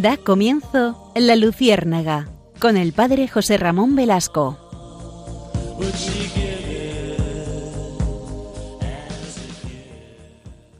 [0.00, 2.28] Da comienzo La Luciérnaga
[2.60, 4.56] con el padre José Ramón Velasco.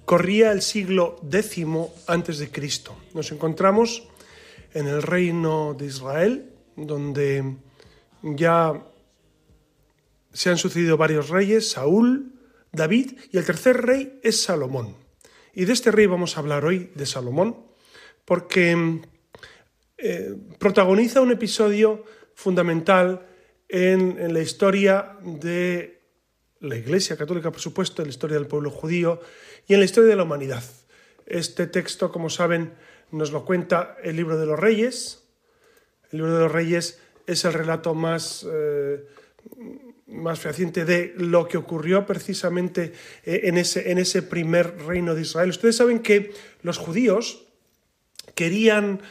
[0.05, 1.67] Corría el siglo X
[2.07, 2.95] antes de Cristo.
[3.13, 4.05] Nos encontramos
[4.73, 7.57] en el reino de Israel, donde
[8.23, 8.85] ya
[10.33, 12.35] se han sucedido varios reyes, Saúl,
[12.71, 14.95] David, y el tercer rey es Salomón.
[15.55, 17.68] Y de este rey vamos a hablar hoy, de Salomón,
[18.29, 19.01] porque
[19.97, 23.27] eh, protagoniza un episodio fundamental
[23.71, 26.03] en, la historia de
[26.61, 29.19] la Iglesia Católica, por supuesto, en la historia del pueblo judío
[29.67, 30.63] y en la historia de la humanidad.
[31.25, 32.75] Este texto, como saben,
[33.13, 35.25] nos lo cuenta el libro de los Reyes.
[36.13, 39.07] El libro de los Reyes es el relato más, eh,
[40.07, 42.93] más fehaciente de lo que ocurrió precisamente
[43.25, 45.49] eh, en ese, en ese primer reino de Israel.
[45.49, 47.48] Ustedes saben que los judíos
[48.39, 49.03] querían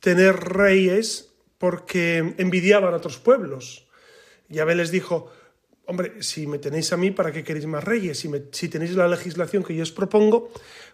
[0.00, 3.86] tener reyes porque envidiaban a otros pueblos.
[4.48, 5.30] Yahvé les dijo,
[5.84, 8.24] hombre, si me tenéis a mí, ¿para qué queréis más reyes?
[8.52, 10.50] Si, tenéis la legislación que yo os propongo,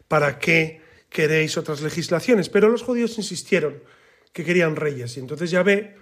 [0.09, 2.48] ¿para qué queréis otras legislaciones?
[2.48, 3.84] Pero los judíos insistieron
[4.33, 5.95] que querían reyes y entonces Yahvé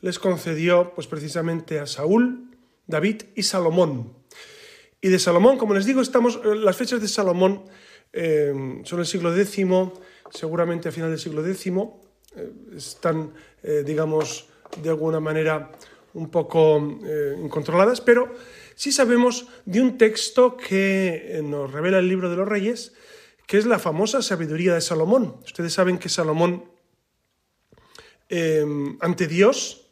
[0.00, 2.56] les concedió pues precisamente a Saúl,
[2.86, 4.14] David y Salomón.
[5.00, 7.64] Y de Salomón, como les digo, estamos, las fechas de Salomón
[8.12, 9.66] eh, son el siglo X,
[10.32, 11.66] seguramente a final del siglo X,
[12.36, 13.32] eh, están,
[13.84, 14.48] digamos,
[14.82, 15.70] de alguna manera
[16.14, 16.78] un poco
[17.38, 18.34] incontroladas, pero
[18.74, 22.94] sí sabemos de un texto que nos revela el libro de los reyes,
[23.46, 25.36] que es la famosa sabiduría de Salomón.
[25.44, 26.64] Ustedes saben que Salomón,
[29.00, 29.90] ante Dios,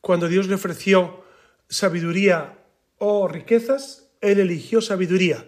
[0.00, 1.24] cuando Dios le ofreció
[1.68, 2.58] sabiduría
[2.98, 5.46] o riquezas, él eligió sabiduría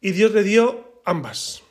[0.00, 1.62] y Dios le dio ambas.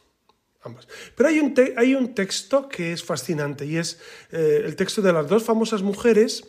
[1.15, 3.99] Pero hay un, hay un texto que es fascinante y es
[4.31, 6.47] eh, el texto de las dos famosas mujeres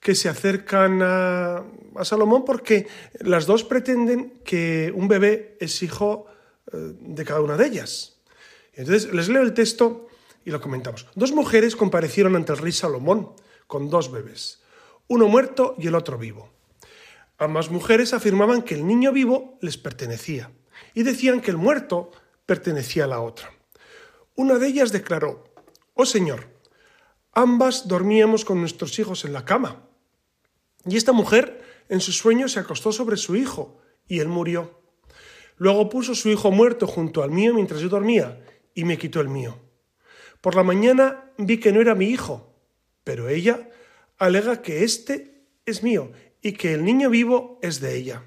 [0.00, 1.64] que se acercan a,
[2.02, 2.86] Salomón porque
[3.20, 6.26] las dos pretenden que un bebé es hijo
[6.72, 8.18] eh, de cada una de ellas.
[8.74, 10.08] Entonces les leo el texto
[10.44, 11.06] y lo comentamos.
[11.14, 13.32] Dos mujeres comparecieron ante el rey Salomón
[13.66, 14.60] con dos bebés
[15.08, 16.50] uno muerto y el otro vivo.
[17.38, 20.50] Ambas mujeres afirmaban que el niño vivo les pertenecía
[20.94, 22.10] y decían que el muerto
[22.46, 23.52] pertenecía a la otra.
[24.34, 25.52] Una de ellas declaró,
[25.94, 26.46] Oh Señor,
[27.32, 29.88] ambas dormíamos con nuestros hijos en la cama.
[30.84, 34.80] Y esta mujer en su sueño se acostó sobre su hijo y él murió.
[35.56, 39.28] Luego puso su hijo muerto junto al mío mientras yo dormía y me quitó el
[39.28, 39.58] mío.
[40.40, 42.54] Por la mañana vi que no era mi hijo,
[43.04, 43.70] pero ella
[44.18, 46.12] alega que este es mío
[46.42, 48.22] y que el niño vivo es de ella.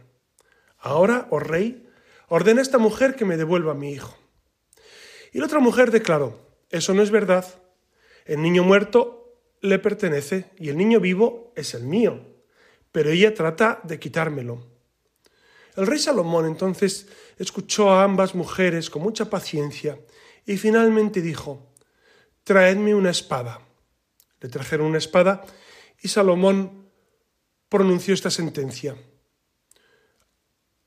[0.79, 1.89] Ahora, oh rey,
[2.29, 4.16] ordena a esta mujer que me devuelva a mi hijo.
[5.34, 7.45] Y la otra mujer declaró, eso no es verdad.
[8.25, 12.22] El niño muerto le pertenece y el niño vivo es el mío,
[12.91, 14.66] pero ella trata de quitármelo.
[15.75, 17.07] El rey Salomón entonces
[17.38, 20.00] escuchó a ambas mujeres con mucha paciencia
[20.46, 21.69] y finalmente dijo,
[22.44, 23.61] Traedme una espada.
[24.41, 25.46] Le trajeron una espada
[26.01, 26.90] y Salomón
[27.69, 28.96] pronunció esta sentencia.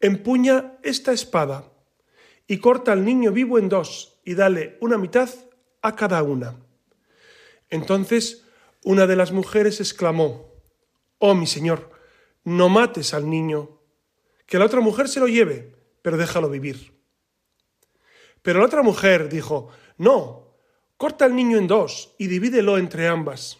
[0.03, 1.73] Empuña esta espada
[2.49, 5.31] y corta al niño vivo en dos y dale una mitad
[5.81, 6.57] a cada una.
[7.71, 8.45] Entonces
[8.83, 10.53] una de las mujeres exclamó,
[11.19, 11.93] Oh mi señor,
[12.43, 13.79] no mates al niño,
[14.45, 17.01] que la otra mujer se lo lleve, pero déjalo vivir.
[18.43, 20.57] Pero la otra mujer dijo, No,
[20.97, 23.59] corta al niño en dos y divídelo entre ambas.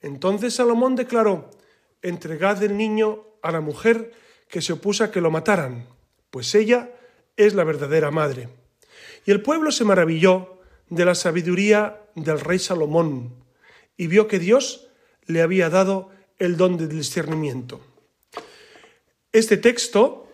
[0.00, 1.50] Entonces Salomón declaró,
[2.02, 4.12] entregad el niño a la mujer
[4.48, 5.86] que se opuso a que lo mataran,
[6.30, 6.90] pues ella
[7.36, 8.48] es la verdadera madre.
[9.24, 13.34] Y el pueblo se maravilló de la sabiduría del rey Salomón
[13.96, 14.88] y vio que Dios
[15.26, 17.80] le había dado el don del discernimiento.
[19.32, 20.28] Este texto,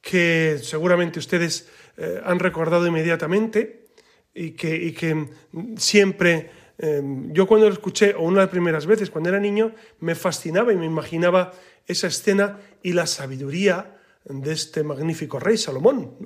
[0.00, 3.86] que seguramente ustedes eh, han recordado inmediatamente
[4.34, 5.28] y que, y que
[5.76, 6.50] siempre
[6.82, 10.16] Em, yo cuando lo escuché, o una de las primeras veces, cuando era niño, me
[10.16, 11.52] fascinaba y me imaginaba
[11.86, 16.16] esa escena y la sabiduría de este magnífico rey Salomón.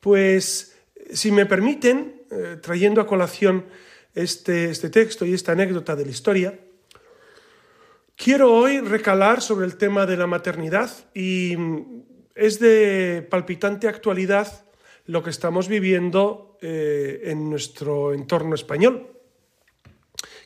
[0.00, 0.76] Pues,
[1.12, 3.66] si me permiten, eh, trayendo a colación
[4.14, 6.58] este, este texto y esta anécdota de la historia,
[8.16, 12.02] quiero hoy recalar sobre el tema de la maternidad y mm,
[12.34, 14.66] es de palpitante actualidad
[15.06, 19.14] lo que estamos viviendo eh, en nuestro entorno español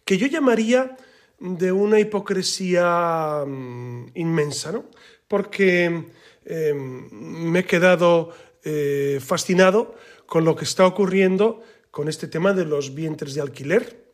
[0.09, 0.97] que yo llamaría
[1.41, 4.87] de una hipocresía mm, inmensa, ¿no?
[5.27, 6.07] Porque
[6.45, 8.33] em, me he quedado
[8.65, 9.95] eh, fascinado
[10.27, 14.13] con lo que está ocurriendo con este tema de los vientres de alquiler,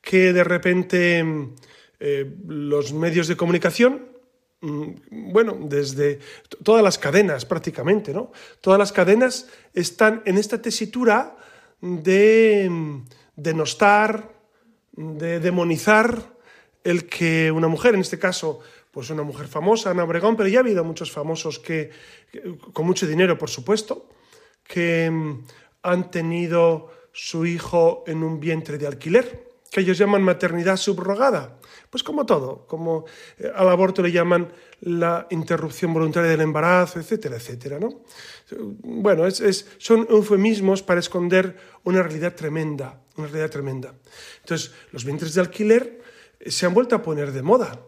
[0.00, 1.24] que de repente
[2.00, 4.08] eh, los medios de comunicación,
[4.60, 6.18] mm, bueno, desde
[6.62, 8.32] todas las cadenas prácticamente, ¿no?
[8.60, 11.36] Todas las cadenas están en esta tesitura
[11.80, 12.70] de
[13.36, 14.32] denostar,
[14.92, 16.35] de demonizar
[16.86, 18.60] el que una mujer, en este caso,
[18.92, 21.90] pues una mujer famosa, Ana Obregón, pero ya ha habido muchos famosos que,
[22.72, 24.08] con mucho dinero, por supuesto,
[24.62, 25.44] que mm,
[25.82, 31.58] han tenido su hijo en un vientre de alquiler, que ellos llaman maternidad subrogada.
[31.90, 33.04] Pues como todo, como
[33.38, 37.80] eh, al aborto le llaman la interrupción voluntaria del embarazo, etcétera, etcétera.
[37.80, 38.02] ¿no?
[38.82, 43.94] Bueno, es, son eufemismos para esconder una realidad tremenda, una realidad tremenda.
[44.40, 46.05] Entonces, los vientres de alquiler
[46.44, 47.80] se han vuelto a poner de moda.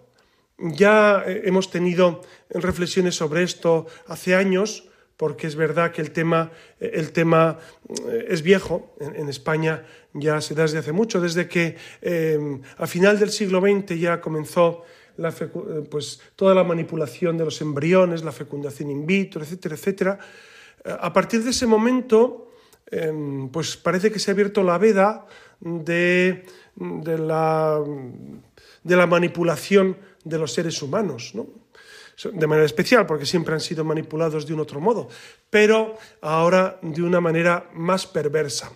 [0.58, 6.50] Ya eh, hemos tenido reflexiones sobre esto hace años, porque es verdad que el tema,
[6.80, 7.58] eh, el tema
[7.88, 8.94] eh, es viejo.
[9.00, 11.76] En, España ya se da desde hace mucho, desde que
[12.76, 14.82] a final del siglo XX ya comenzó
[15.16, 15.32] la,
[15.90, 20.18] pues, toda la manipulación de los embriones, la fecundación in vitro, etcétera, etcétera.
[20.84, 22.52] A partir de ese momento,
[23.52, 25.26] pues parece que se ha abierto la veda
[25.60, 26.46] de,
[26.78, 27.82] de, la,
[28.82, 31.46] de la manipulación de los seres humanos, ¿no?
[32.24, 35.08] de manera especial, porque siempre han sido manipulados de un otro modo,
[35.50, 38.72] pero ahora de una manera más perversa.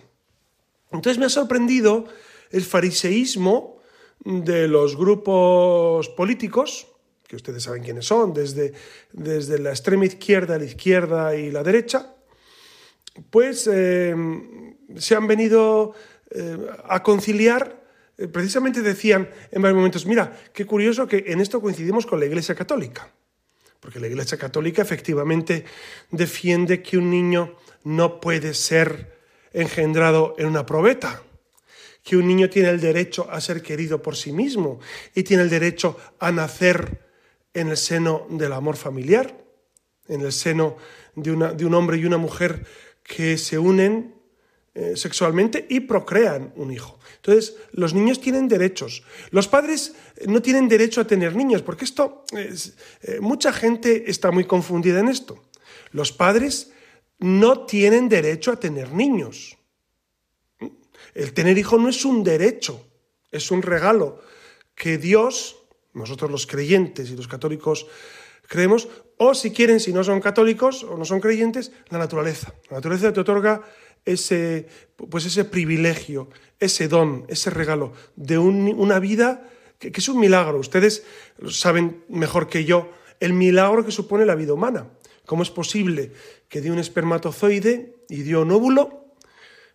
[0.91, 2.05] Entonces me ha sorprendido
[2.51, 3.81] el fariseísmo
[4.23, 6.87] de los grupos políticos,
[7.27, 8.73] que ustedes saben quiénes son, desde,
[9.11, 12.15] desde la extrema izquierda, la izquierda y la derecha,
[13.29, 14.15] pues eh,
[14.95, 15.93] se han venido
[16.31, 16.57] eh,
[16.87, 17.82] a conciliar
[18.31, 22.55] precisamente decían en varios momentos, mira, qué curioso que en esto coincidimos con la Iglesia
[22.55, 23.11] Católica,
[23.79, 25.65] porque la Iglesia Católica efectivamente
[26.11, 29.19] defiende que un niño no puede ser
[29.51, 31.23] engendrado en una probeta,
[32.03, 34.79] que un niño tiene el derecho a ser querido por sí mismo
[35.15, 37.01] y tiene el derecho a nacer
[37.53, 39.37] en el seno del amor familiar,
[40.07, 40.77] en el seno
[41.15, 42.65] de, de un hombre y una mujer
[43.03, 44.15] que se unen
[44.75, 46.97] eh, sexualmente y procrean un hijo.
[47.17, 49.03] Entonces, los niños tienen derechos.
[49.29, 49.93] Los padres
[50.25, 55.09] no tienen derecho a tener niños, porque esto, eh, mucha gente está muy confundida en
[55.09, 55.43] esto.
[55.91, 56.71] Los padres
[57.19, 59.57] no tienen derecho a tener niños.
[61.13, 62.83] El tener hijo no es un derecho,
[63.31, 64.21] es un regalo
[64.73, 65.55] que Dios,
[65.93, 67.85] nosotros los creyentes y los católicos
[68.47, 68.87] creemos,
[69.17, 72.53] o si quieren, si no son católicos o no son creyentes, la naturaleza.
[72.69, 73.61] La naturaleza te otorga
[74.05, 74.67] ese,
[75.09, 76.29] pues ese privilegio,
[76.59, 80.59] ese don, ese regalo de una vida que, es un milagro.
[80.59, 81.03] Ustedes
[81.49, 84.89] saben mejor que yo el milagro que supone la vida humana.
[85.25, 86.11] ¿Cómo es posible
[86.49, 89.15] que de un espermatozoide y de un óvulo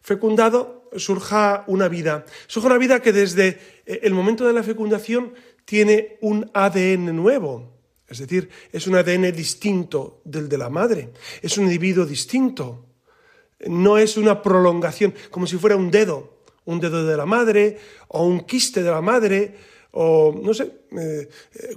[0.03, 2.27] fecundado surja una vida?
[2.47, 5.33] Surja una vida que desde eh, el momento de la fecundación
[5.65, 7.79] tiene un ADN nuevo.
[8.07, 11.11] Es decir, es un ADN distinto del de la madre.
[11.43, 12.88] Es un individuo distinto
[13.67, 18.25] no es una prolongación, como si fuera un dedo, un dedo de la madre o
[18.25, 19.55] un quiste de la madre
[19.91, 21.29] o no sé, eh,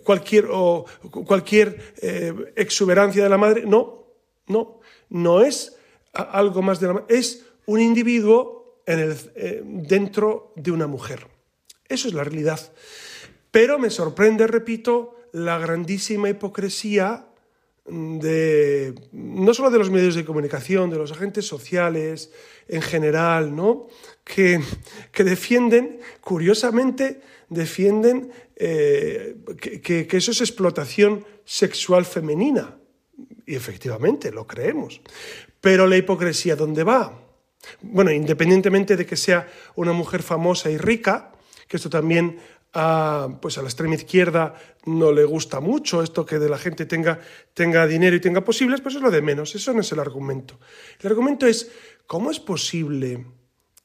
[0.04, 0.86] cualquier, o
[1.26, 3.66] cualquier eh, exuberancia de la madre.
[3.66, 4.06] No,
[4.48, 5.78] no, no es
[6.14, 11.26] algo más de la madre, es un individuo eh, dentro de una mujer.
[11.88, 12.60] Eso es la realidad.
[13.50, 17.31] Pero me sorprende, repito, la grandísima hipocresía
[17.86, 22.32] de no solo de los medios de comunicación, de los agentes sociales
[22.68, 23.88] en general, ¿no?
[24.24, 24.62] que,
[25.16, 32.78] defienden, curiosamente, defienden eh, que, que eso es explotación sexual femenina.
[33.46, 35.02] Y efectivamente, lo creemos.
[35.60, 37.20] Pero la hipocresía, ¿dónde va?
[37.82, 41.32] Bueno, independientemente de que sea una mujer famosa y rica,
[41.68, 42.40] que esto también
[42.72, 47.20] pues a la extrema izquierda no le gusta mucho esto que de la gente tenga,
[47.54, 50.58] tenga dinero y tenga posibles, pues es lo de menos, eso no es el argumento.
[51.00, 51.70] El argumento es,
[52.08, 53.26] ¿cómo es posible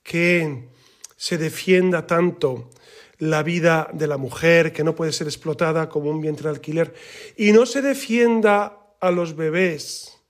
[0.05, 0.69] que
[1.17, 2.71] se defienda tanto
[3.19, 6.95] la vida de la mujer, que no puede ser explotada como un vientre de alquiler,
[7.37, 10.23] y no se defienda a los bebés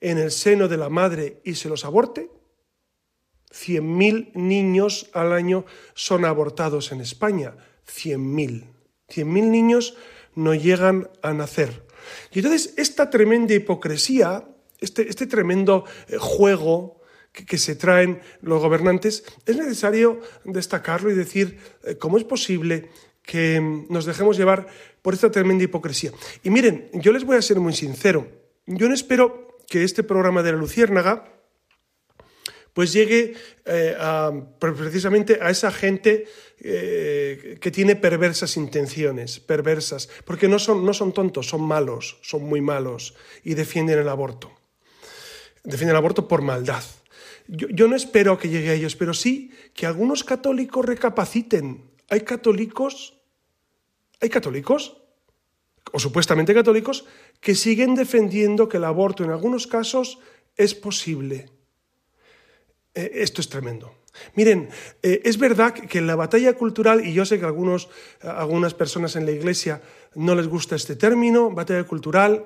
[0.00, 2.30] en el seno de la madre y se los aborte?
[3.52, 5.64] 100.000 niños al año
[5.94, 7.54] son abortados en España.
[7.90, 8.64] 100.000.
[9.08, 9.96] 100.000 niños
[10.34, 11.84] no llegan a nacer.
[12.32, 14.44] Y entonces esta tremenda hipocresía,
[14.80, 17.00] este, este tremendo eh, juego
[17.32, 22.90] que, se traen los gobernantes, es necesario destacarlo y decir eh, cómo es posible
[23.22, 24.66] que mm, nos dejemos llevar
[25.02, 26.12] por esta tremenda hipocresía.
[26.42, 28.28] Y miren, yo les voy a ser muy sincero,
[28.66, 31.39] yo no espero que este programa de la Luciérnaga
[32.72, 33.34] pues llegue
[33.64, 33.96] eh,
[34.58, 36.26] precisamente a esa gente
[36.60, 42.44] eh, que tiene perversas intenciones, perversas, porque no son, no son tontos, son malos, son
[42.44, 44.52] muy malos y defienden el aborto.
[45.64, 46.82] Defienden el aborto por maldad.
[47.48, 51.90] Yo, yo no espero que llegue a ellos, pero sí que algunos católicos recapaciten.
[52.08, 53.14] Hay católicos,
[54.20, 54.96] hay católicos,
[55.92, 57.04] o supuestamente católicos,
[57.40, 60.18] que siguen defendiendo que el aborto en algunos casos
[60.56, 61.48] es posible.
[62.94, 63.94] Eh, esto es tremendo.
[64.34, 64.68] Miren,
[65.02, 67.88] eh, es verdad que la batalla cultural, y yo sé que algunos,
[68.22, 69.80] algunas personas en la iglesia
[70.14, 72.44] no les gusta este término, batalla cultural,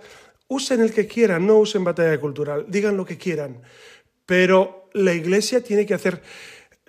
[0.48, 3.62] usen el que quieran, no usen batalla cultural, digan lo que quieran,
[4.26, 6.22] pero la iglesia tiene que hacer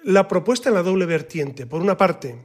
[0.04, 1.66] la propuesta en la doble vertiente.
[1.66, 2.36] Por una parte,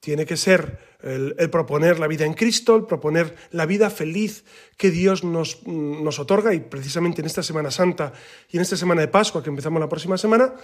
[0.00, 4.44] tiene que ser el, proponer la vida en Cristo, el proponer la vida feliz
[4.76, 8.12] que Dios nos, nos, otorga y precisamente en esta Semana Santa
[8.50, 10.54] y en esta Semana de Pascua que empezamos la próxima semana,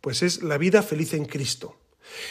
[0.00, 1.76] pues es la vida feliz en Cristo.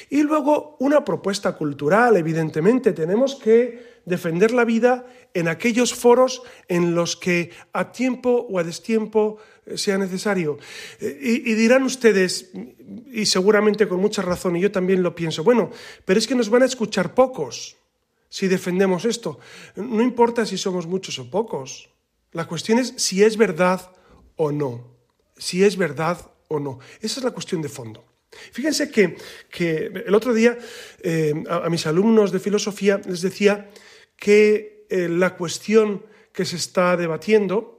[0.10, 6.95] Y luego una propuesta cultural, evidentemente, tenemos que defender la vida en aquellos foros en
[6.95, 9.38] los que a tiempo o a destiempo
[9.75, 10.57] sea necesario.
[11.00, 12.51] Eh, y, dirán ustedes,
[13.12, 15.72] y seguramente con mucha razón, y yo también lo pienso, bueno,
[16.05, 17.77] pero es que nos van a escuchar pocos
[18.29, 19.39] si defendemos esto.
[19.75, 21.89] No importa si somos muchos o pocos.
[22.31, 23.91] La cuestión es si es verdad
[24.36, 24.91] o no.
[25.38, 26.79] Si es verdad o no.
[27.01, 28.03] Esa es la cuestión de fondo.
[28.51, 29.15] Fíjense que,
[30.05, 30.57] el otro día
[31.01, 33.69] eh, a, mis alumnos de filosofía les decía
[34.17, 37.75] que eh, la cuestión que se está debatiendo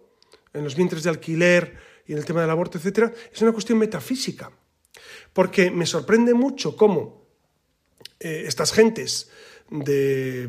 [0.56, 3.78] en los vientres de alquiler y en el tema del aborto, etcétera, es una cuestión
[3.78, 4.50] metafísica.
[5.32, 7.26] Porque me sorprende mucho cómo
[8.20, 9.30] eh, estas gentes
[9.70, 10.48] de,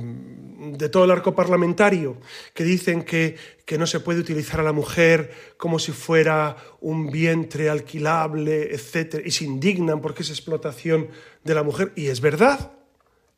[0.91, 2.17] todo el arco parlamentario
[2.53, 3.35] que dicen que,
[3.65, 9.23] que, no se puede utilizar a la mujer como si fuera un vientre alquilable, etcétera,
[9.25, 11.09] y se indignan porque es explotación
[11.43, 11.91] de la mujer.
[11.95, 12.71] Y es verdad,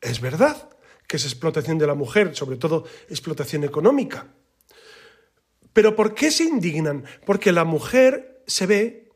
[0.00, 0.68] es verdad
[1.06, 4.28] que es explotación de la mujer, sobre todo explotación económica.
[5.72, 7.04] Pero ¿por qué se indignan?
[7.24, 9.10] Porque la mujer se ve,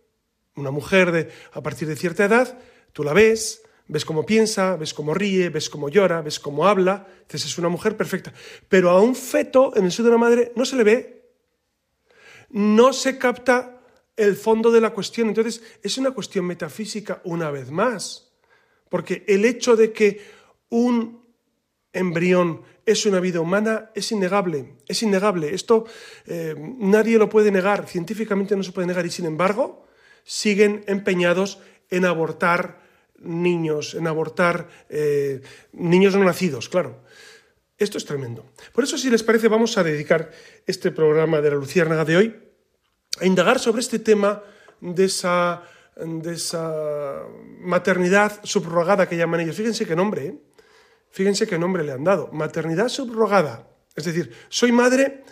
[0.57, 2.59] una mujer a partir de cierta edad,
[2.93, 7.07] tú la ves, ves cómo piensa, ves cómo ríe, ves cómo llora, ves cómo habla,
[7.23, 8.33] entonces es una mujer perfecta.
[8.69, 11.25] Pero a un feto en el seno de la madre no se le ve,
[12.51, 13.81] no se capta
[14.17, 15.29] el fondo de la cuestión.
[15.29, 18.33] Entonces es una cuestión metafísica una vez más,
[18.89, 20.21] porque el hecho de que
[20.69, 21.25] un
[21.93, 25.55] embrión es una vida humana es innegable, es innegable.
[25.55, 25.87] Esto
[26.27, 29.87] eh, nadie lo puede negar, científicamente no se puede negar y sin embargo
[30.25, 31.59] siguen empeñados
[31.91, 32.83] en abortar
[33.19, 37.03] niños, en abortar eh, niños no nacidos, claro.
[37.77, 38.47] Esto es tremendo.
[38.73, 40.31] Por eso, si les parece, vamos a dedicar
[40.65, 42.37] este programa de la Luciérnaga de hoy
[43.21, 44.43] a indagar sobre este tema
[44.81, 45.63] de esa,
[45.97, 47.25] de esa
[47.59, 49.57] maternidad subrogada que llaman ellos.
[49.57, 50.39] Fíjense qué nombre, ¿eh?
[51.15, 53.69] Fíjense qué nombre le han dado, maternidad subrogada.
[53.95, 55.23] Es decir, soy madre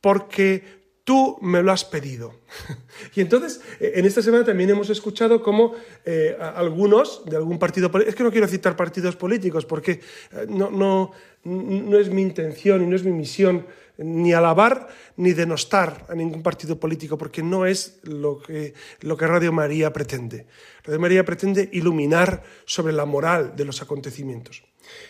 [0.00, 0.62] porque
[1.02, 2.32] tú me lo has pedido.
[3.16, 7.90] y entonces, eh, en esta semana también hemos escuchado cómo eh, algunos de algún partido
[7.90, 9.98] político, es que no quiero citar partidos políticos porque
[10.30, 11.10] eh, no, no,
[11.42, 13.66] no es mi intención y no es mi misión
[14.02, 19.26] ni alabar ni denostar a ningún partido político, porque no es lo que, lo que
[19.26, 20.46] Radio María pretende.
[20.84, 24.62] Radio María pretende iluminar sobre la moral de los acontecimientos.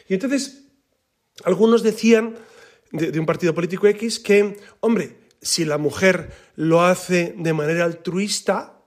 [0.09, 0.65] Y entonces,
[1.45, 2.37] algunos decían
[2.91, 8.83] de, un partido político X que, hombre, si la mujer lo hace de manera altruista,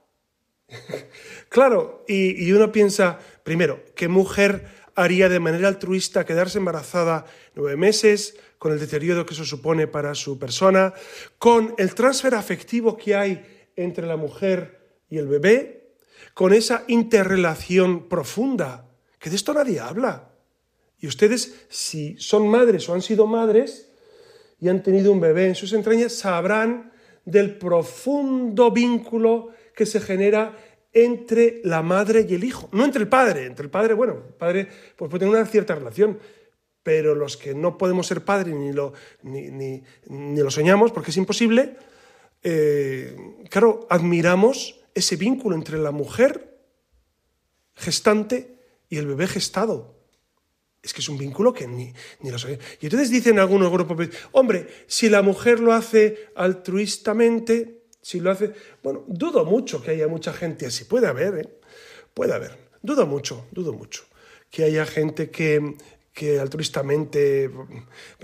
[1.48, 7.76] claro, y, y, uno piensa, primero, ¿qué mujer haría de manera altruista quedarse embarazada nueve
[7.76, 10.92] meses, con el deterioro que eso supone para su persona,
[11.38, 15.94] con el transfer afectivo que hay entre la mujer y el bebé,
[16.34, 20.30] con esa interrelación profunda, que de esto nadie habla.
[20.98, 23.90] Y ustedes, si son madres o han sido madres
[24.58, 26.92] y han tenido un bebé en sus entrañas, sabrán
[27.24, 30.56] del profundo vínculo que se genera
[30.92, 32.70] entre la madre y el hijo.
[32.72, 35.74] No entre el padre, entre el padre, bueno, el padre pues, puede tener una cierta
[35.74, 36.18] relación,
[36.86, 38.92] pero los que no podemos ser padres ni lo,
[39.24, 41.76] ni, lo soñamos, porque es imposible,
[42.44, 43.16] eh,
[43.50, 46.60] claro, admiramos ese vínculo entre la mujer
[47.74, 49.96] gestante y el bebé gestado.
[50.80, 52.60] Es que es un vínculo que ni, ni lo sé.
[52.80, 58.52] Y entonces dicen algunos grupos, hombre, si la mujer lo hace altruistamente, si lo hace...
[58.84, 60.84] Bueno, dudo mucho que haya mucha gente así.
[60.84, 61.48] Puede haber, ¿eh?
[62.14, 62.56] Puede haber.
[62.80, 64.04] Dudo mucho, dudo mucho
[64.50, 65.74] que haya gente que,
[66.16, 67.50] que altruistamente,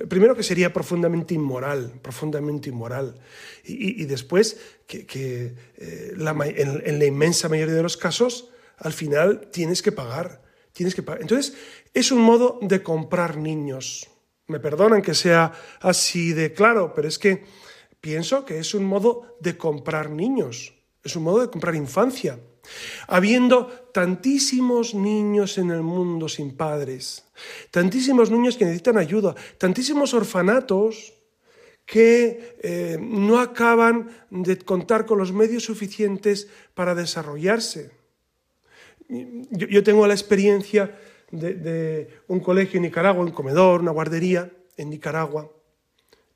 [0.08, 3.20] primero que sería profundamente inmoral, profundamente inmoral,
[3.64, 9.92] y, después que, eh, en, la inmensa mayoría de los casos, al final tienes que
[9.92, 10.40] pagar,
[10.72, 11.20] tienes que pagar.
[11.20, 11.54] Entonces,
[11.92, 14.08] es un modo de comprar niños.
[14.46, 17.44] Me perdonan que sea así de claro, pero es que
[18.00, 20.72] pienso que es un modo de comprar niños,
[21.04, 22.40] es un modo de comprar infancia.
[23.08, 27.24] Habiendo tantísimos niños en el mundo sin padres,
[27.70, 31.14] tantísimos niños que necesitan ayuda, tantísimos orfanatos
[31.84, 37.90] que eh, no acaban de contar con los medios suficientes para desarrollarse.
[39.50, 40.96] Yo, tengo la experiencia
[41.30, 45.50] de, un colegio en Nicaragua, un comedor, una guardería en Nicaragua,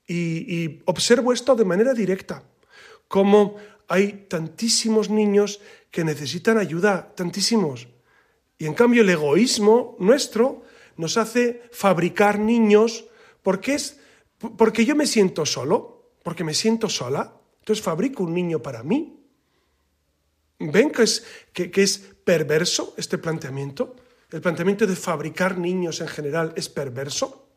[0.07, 2.43] y, observo esto de manera directa,
[3.09, 3.57] cómo
[3.89, 5.61] hay tantísimos niños
[5.97, 7.89] que necesitan ayuda, tantísimos.
[8.59, 10.63] Y en cambio el egoísmo nuestro
[10.99, 13.07] nos hace fabricar niños
[13.43, 13.99] porque, es,
[14.59, 19.25] porque yo me siento solo, porque me siento sola, entonces fabrico un niño para mí.
[20.59, 21.25] ¿Ven que es,
[21.55, 23.97] que, es perverso este planteamiento?
[24.31, 27.49] El planteamiento de fabricar niños en general es perverso.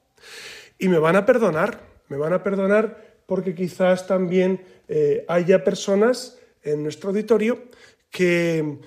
[0.78, 6.40] Y me van a perdonar, me van a perdonar porque quizás también eh, haya personas
[6.64, 7.68] en nuestro auditorio
[8.10, 8.80] que,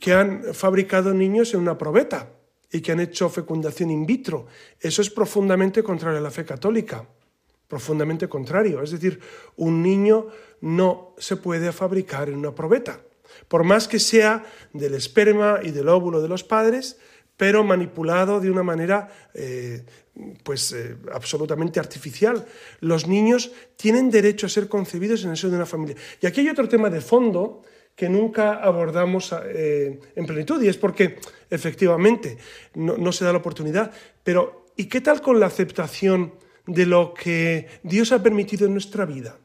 [0.00, 2.30] que han fabricado niños en una probeta
[2.70, 4.46] y que han hecho fecundación in vitro.
[4.80, 7.06] Eso es profundamente contrario a la fe católica,
[7.68, 8.82] profundamente contrario.
[8.82, 9.20] Es decir,
[9.56, 10.28] un niño
[10.60, 13.00] no se puede fabricar en una probeta.
[13.48, 16.98] Por más que sea del esperma y del óvulo de los padres,
[17.36, 19.84] pero manipulado de una manera eh,
[20.42, 22.46] pues eh, absolutamente artificial.
[22.80, 25.96] Los niños tienen derecho a ser concebidos en el seno de una familia.
[26.20, 27.62] Y aquí hay otro tema de fondo
[27.96, 32.36] que nunca abordamos eh, en plenitud y es porque efectivamente
[32.74, 33.90] no, se da la oportunidad.
[34.22, 36.34] Pero ¿y qué tal con la aceptación
[36.66, 39.38] de lo que Dios ha permitido en nuestra vida?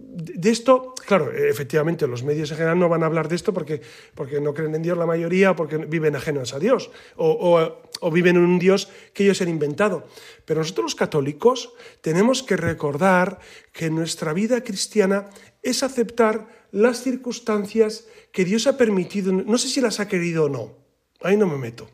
[0.00, 3.80] de esto, claro, efectivamente los medios en general no van a hablar de esto porque,
[4.14, 7.80] porque no creen en Dios la mayoría o porque viven ajenos a Dios o,
[8.12, 10.06] viven en un Dios que ellos han inventado.
[10.44, 13.40] Pero nosotros los católicos tenemos que recordar
[13.72, 15.30] que nuestra vida cristiana
[15.62, 20.48] es aceptar las circunstancias que Dios ha permitido, no sé si las ha querido o
[20.48, 20.76] no,
[21.22, 21.88] ahí no me meto.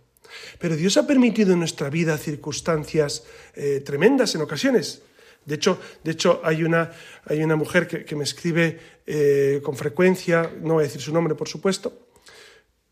[0.58, 5.02] Pero Dios ha permitido en nuestra vida circunstancias eh, tremendas en ocasiones
[5.44, 6.90] de hecho, de hecho hay, una,
[7.26, 11.34] hay una mujer que, me escribe eh, con frecuencia, no voy a decir su nombre,
[11.34, 12.06] por supuesto,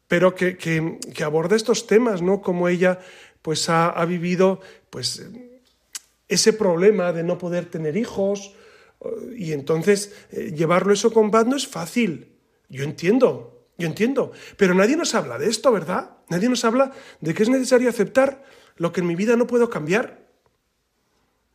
[0.06, 2.42] pero que, que, aborda estos temas, ¿no?
[2.42, 2.98] Como ella
[3.40, 5.26] pues, ha, ha, vivido pues,
[6.28, 8.54] ese problema de no poder tener hijos,
[9.36, 12.32] y entonces eh, llevarlo eso con paz no es fácil.
[12.68, 16.18] Yo entiendo, yo entiendo, pero nadie nos habla de esto, ¿verdad?
[16.28, 18.44] Nadie nos habla de que es necesario aceptar
[18.76, 20.26] lo que en mi vida no puedo cambiar.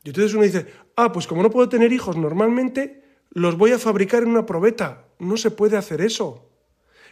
[0.03, 3.79] Y entonces uno dice, ah, pues como no puedo tener hijos normalmente, los voy a
[3.79, 5.07] fabricar en una probeta.
[5.19, 6.49] No se puede hacer eso.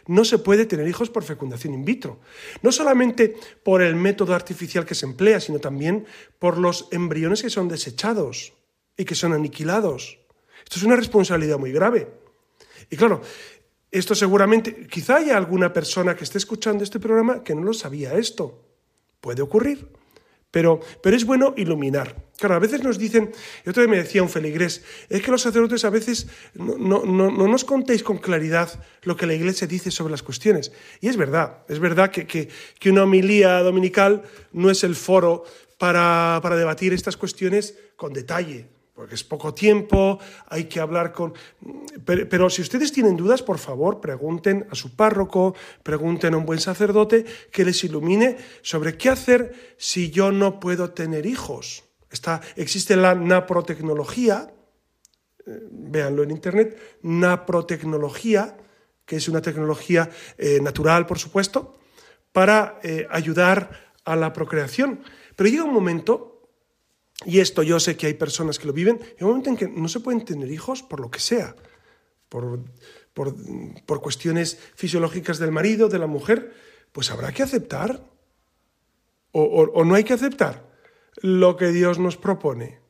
[0.06, 2.20] No se puede tener hijos por fecundación in vitro.
[2.62, 6.06] No solamente por el método artificial que se emplea, sino también
[6.38, 8.52] por los embriones que son desechados
[8.96, 10.20] y que son aniquilados.
[10.66, 12.08] Esto es una responsabilidad muy grave.
[12.90, 13.22] Y claro,
[13.92, 18.14] esto seguramente, quizá haya alguna persona que esté escuchando este programa que no lo sabía
[18.14, 18.64] esto.
[19.20, 19.88] Puede ocurrir.
[20.50, 22.16] Pero, pero es bueno iluminar.
[22.36, 23.30] Claro, a veces nos dicen,
[23.64, 27.64] y otra vez me decía un feligrés, es que los sacerdotes a veces no, nos
[27.64, 30.72] contéis con claridad lo que la Iglesia dice sobre las cuestiones.
[31.00, 35.44] Y es verdad, es verdad que, que una homilía dominical no es el foro
[35.78, 41.34] para, para debatir estas cuestiones con detalle porque es poco tiempo, hay que hablar con...
[42.06, 46.60] Pero, si ustedes tienen dudas, por favor, pregunten a su párroco, pregunten a un buen
[46.60, 51.84] sacerdote que les ilumine sobre qué hacer si yo no puedo tener hijos.
[52.10, 54.50] Está, existe la naprotecnología,
[55.46, 58.56] eh, véanlo en internet, naprotecnología,
[59.04, 61.78] que es una tecnología eh, natural, por supuesto,
[62.32, 65.02] para eh, ayudar a la procreación.
[65.36, 66.35] Pero llega un momento
[67.24, 69.68] y esto yo sé que hay personas que lo viven, en un momento en que
[69.68, 71.56] no se pueden tener hijos por lo que sea,
[72.28, 72.60] por,
[73.14, 76.52] por, cuestiones fisiológicas del marido, de la mujer,
[76.92, 78.04] pues habrá que aceptar.
[79.32, 80.64] O, no hay que aceptar
[81.16, 82.80] lo que Dios nos propone.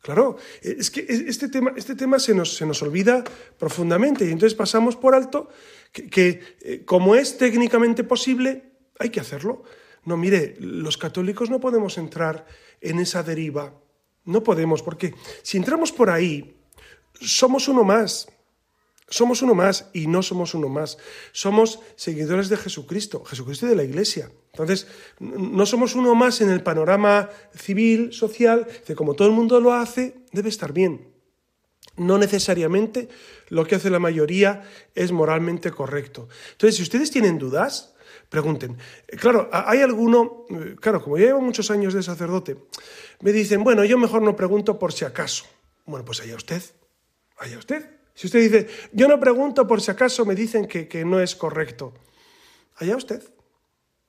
[0.00, 3.24] Claro, es que este tema, este tema se, nos, se nos olvida
[3.58, 5.48] profundamente y entonces pasamos por alto
[5.92, 9.64] que, que eh, como es técnicamente posible, hay que hacerlo.
[10.06, 12.46] No, mire, los católicos no podemos entrar
[12.80, 13.74] en esa deriva.
[14.24, 16.56] No podemos, porque si entramos por ahí,
[17.20, 18.28] somos uno más.
[19.08, 20.98] Somos uno más y no somos uno más.
[21.32, 24.30] Somos seguidores de Jesucristo, Jesucristo y de la Iglesia.
[24.52, 24.86] Entonces,
[25.18, 29.74] no somos uno más en el panorama civil, social, que como todo el mundo lo
[29.74, 31.12] hace, debe estar bien.
[31.96, 33.08] No necesariamente
[33.48, 34.62] lo que hace la mayoría
[34.94, 36.28] es moralmente correcto.
[36.52, 37.95] Entonces, si ustedes tienen dudas,
[38.28, 38.76] pregunten.
[39.18, 40.44] Claro, hay alguno,
[40.80, 42.56] claro, como yo llevo muchos años de sacerdote,
[43.20, 45.46] me dicen, bueno, yo mejor no pregunto por si acaso.
[45.84, 46.62] Bueno, pues allá usted,
[47.38, 47.96] allá usted.
[48.14, 51.92] Si usted dice, yo no pregunto por si acaso me dicen que, no es correcto,
[52.76, 53.22] allá usted.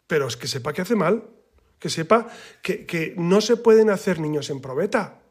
[0.08, 1.30] Pero es que sepa que hace mal,
[1.78, 2.28] que sepa
[2.62, 5.22] que, no se pueden hacer niños en probeta.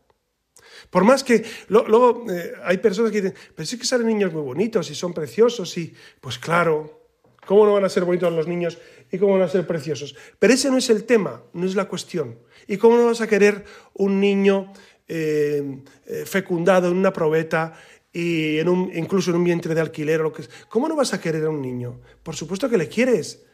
[0.90, 4.42] Por más que luego eh, hay personas que dicen, pero sí que salen niños muy
[4.42, 7.05] bonitos y son preciosos y pues claro,
[7.46, 8.78] ¿cómo no van a ser bonitos los niños
[9.10, 10.14] y cómo van a ser preciosos?
[10.38, 12.38] Pero ese no es el tema, no es la cuestión.
[12.66, 14.72] ¿Y cómo no vas a querer un niño
[15.08, 17.74] eh, eh, fecundado en una probeta
[18.12, 20.50] y en un, incluso en un vientre de alquiler o lo que es.
[20.68, 22.00] ¿Cómo no vas a querer a un niño?
[22.22, 23.44] Por supuesto que le quieres,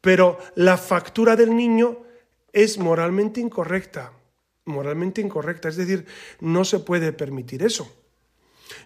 [0.00, 2.04] pero la factura del niño
[2.52, 4.12] es moralmente incorrecta,
[4.66, 6.06] moralmente incorrecta, es decir,
[6.40, 7.92] no se puede permitir eso.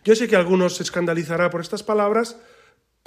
[0.03, 2.39] Yo sé que algunos se escandalizará por estas palabras,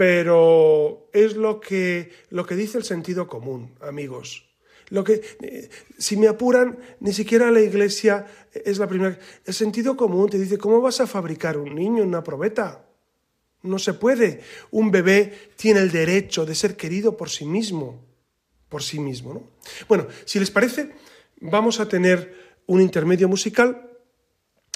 [0.01, 4.49] pero es lo que, lo que dice el sentido común, amigos.
[4.89, 9.19] Lo que, eh, si me apuran, ni siquiera la iglesia es la primera.
[9.45, 12.83] El sentido común te dice, ¿cómo vas a fabricar un niño en una probeta?
[13.61, 14.41] No se puede.
[14.71, 18.03] Un bebé tiene el derecho de ser querido por sí mismo.
[18.69, 19.43] Por sí mismo, ¿no?
[19.87, 20.93] Bueno, si les parece,
[21.41, 23.87] vamos a tener un intermedio musical.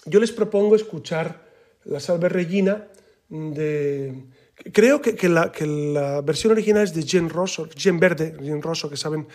[0.06, 1.50] Yo les propongo escuchar
[1.84, 2.90] la Salve Regina
[3.28, 4.14] de...
[4.72, 8.90] Creo que, la, que la, versión original es de Jen Rosso, Jen Verde, Jen Rosso,
[8.90, 9.28] que saben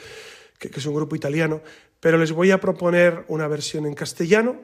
[0.58, 1.60] que, es un grupo italiano,
[2.00, 4.62] pero les voy a proponer una versión en castellano.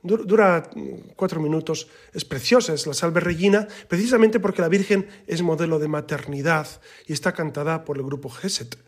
[0.00, 0.70] Dura
[1.16, 5.88] cuatro minutos, es preciosa, es la Salve Regina, precisamente porque la Virgen es modelo de
[5.88, 6.68] maternidad
[7.06, 8.78] y está cantada por el grupo Geset.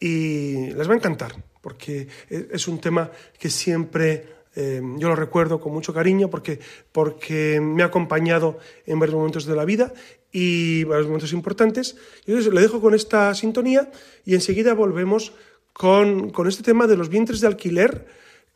[0.00, 5.60] Y les va a encantar, porque es un tema que siempre eh, yo lo recuerdo
[5.60, 6.58] con mucho cariño porque,
[6.90, 9.92] porque me ha acompañado en varios momentos de la vida
[10.38, 11.96] y varios momentos importantes.
[12.26, 13.90] Y entonces le dejo con esta sintonía
[14.26, 15.32] y enseguida volvemos
[15.72, 18.06] con, este tema de los vientres de alquiler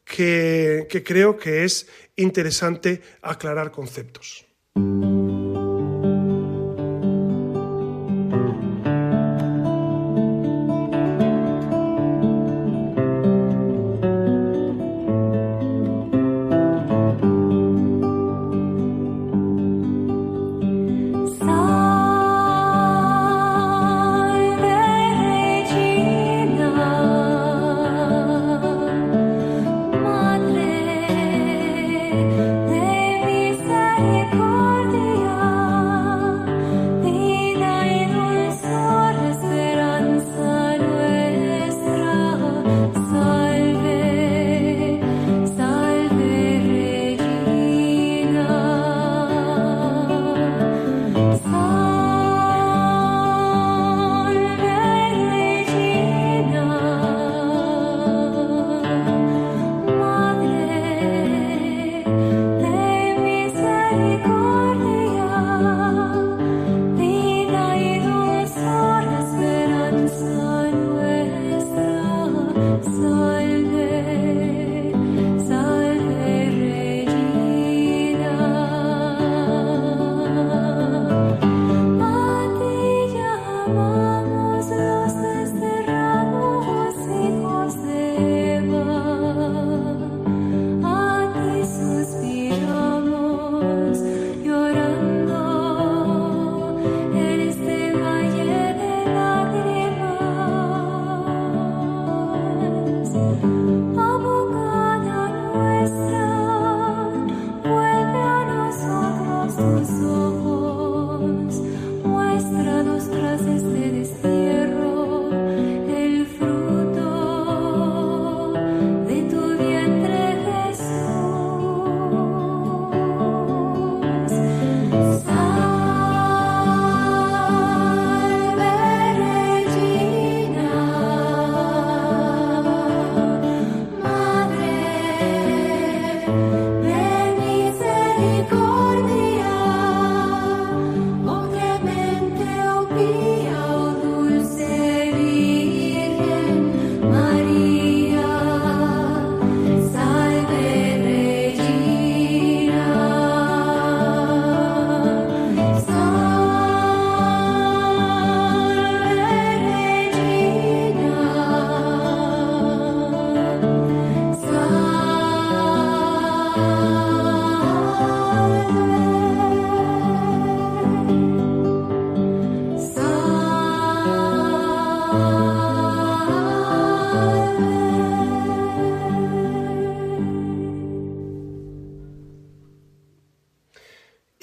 [0.04, 4.44] que, que creo que es interesante aclarar conceptos.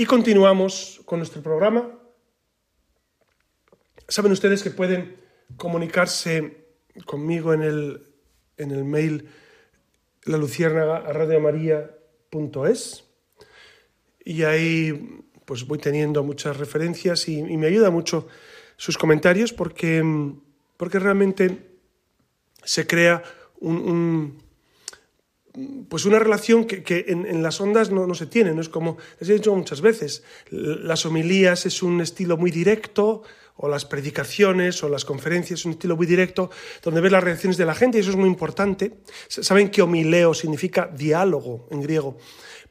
[0.08, 1.92] Continuamos con nuestro programa.
[4.08, 5.18] Saben ustedes que pueden
[5.58, 6.66] comunicarse
[7.06, 8.08] conmigo en el,
[8.58, 9.30] en el mail
[10.24, 11.04] la luciérnaga
[14.24, 18.28] y ahí pues voy teniendo muchas referencias y, me ayuda mucho
[18.78, 20.04] sus comentarios porque,
[20.78, 21.80] porque realmente
[22.64, 23.24] se crea
[23.60, 24.47] un
[25.90, 29.34] pues una relación que, en, las ondas no, se tiene, no es como les he
[29.34, 33.24] dicho muchas veces, las homilías es un estilo muy directo,
[33.58, 36.50] o las predicaciones o las conferencias es un estilo muy directo,
[36.84, 39.00] donde ves las reacciones de la gente y eso es muy importante.
[39.28, 42.18] Saben que homileo significa diálogo en griego,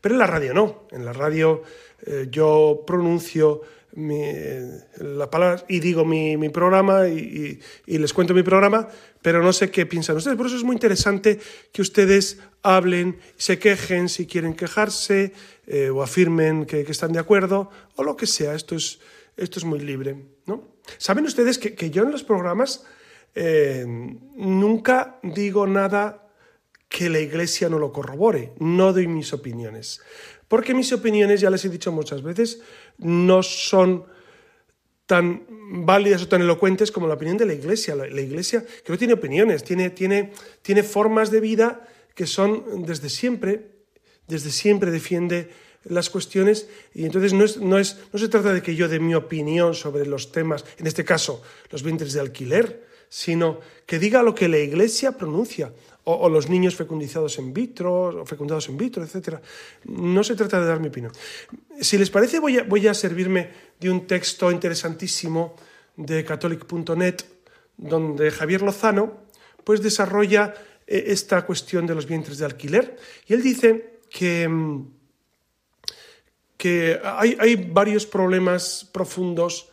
[0.01, 1.62] pero en la radio no, en la radio
[2.07, 3.62] eh, yo pronuncio
[3.96, 8.88] la palabra y digo mi, programa y, les cuento mi programa,
[9.27, 10.37] pero no sé qué piensan ustedes.
[10.37, 11.41] Por eso es muy interesante
[11.73, 15.33] que ustedes hablen, se quejen si quieren quejarse
[15.67, 18.55] eh, o afirmen que, están de acuerdo o lo que sea.
[18.55, 19.01] Esto es,
[19.37, 20.15] esto es muy libre.
[20.47, 20.77] ¿no?
[20.99, 22.85] Saben ustedes que, yo en los programas
[23.35, 23.85] eh,
[24.37, 26.31] nunca digo nada
[26.89, 30.03] que la iglesia no lo corrobore, no doy mis opiniones.
[30.47, 32.61] Porque mis opiniones, ya les he dicho muchas veces,
[32.99, 34.05] no son
[35.07, 37.95] tan válidas o tan elocuentes como la opinión de la Iglesia.
[37.95, 43.09] La, Iglesia que no tiene opiniones, tiene, tiene, tiene formas de vida que son desde
[43.09, 43.71] siempre,
[44.27, 45.51] desde siempre defiende
[45.85, 48.99] las cuestiones y entonces no, es, no, es, no se trata de que yo dé
[48.99, 54.23] mi opinión sobre los temas, en este caso los vientres de alquiler, sino que diga
[54.25, 55.73] lo que la Iglesia pronuncia
[56.09, 59.40] o, los niños fecundizados en vitro, o fecundados en vitro, etc.
[59.87, 61.11] No se trata de dar mi opinión.
[61.81, 65.57] Si les parece, voy a, voy a servirme de un texto interesantísimo
[65.97, 67.17] de catholic.net,
[67.77, 69.25] donde Javier Lozano
[69.65, 70.55] pues, desarrolla
[70.87, 72.97] eh, esta cuestión de los vientres de alquiler.
[73.27, 74.49] Y él dice que,
[76.57, 79.71] que hay, hay varios problemas profundos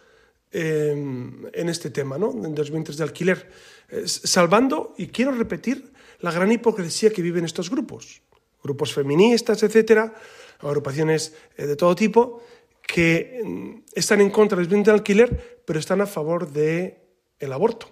[0.56, 2.32] eh, en este tema, ¿no?
[2.32, 3.50] de los vientres de alquiler.
[3.90, 8.22] Eh, salvando, y quiero repetir, la gran hipocresía que viven estos grupos,
[8.64, 10.14] grupos feministas, etcétera,
[10.60, 12.44] agrupaciones eh, de todo tipo,
[12.86, 16.98] que mm, están en contra del bien de alquiler, pero están a favor del
[17.40, 17.88] el aborto,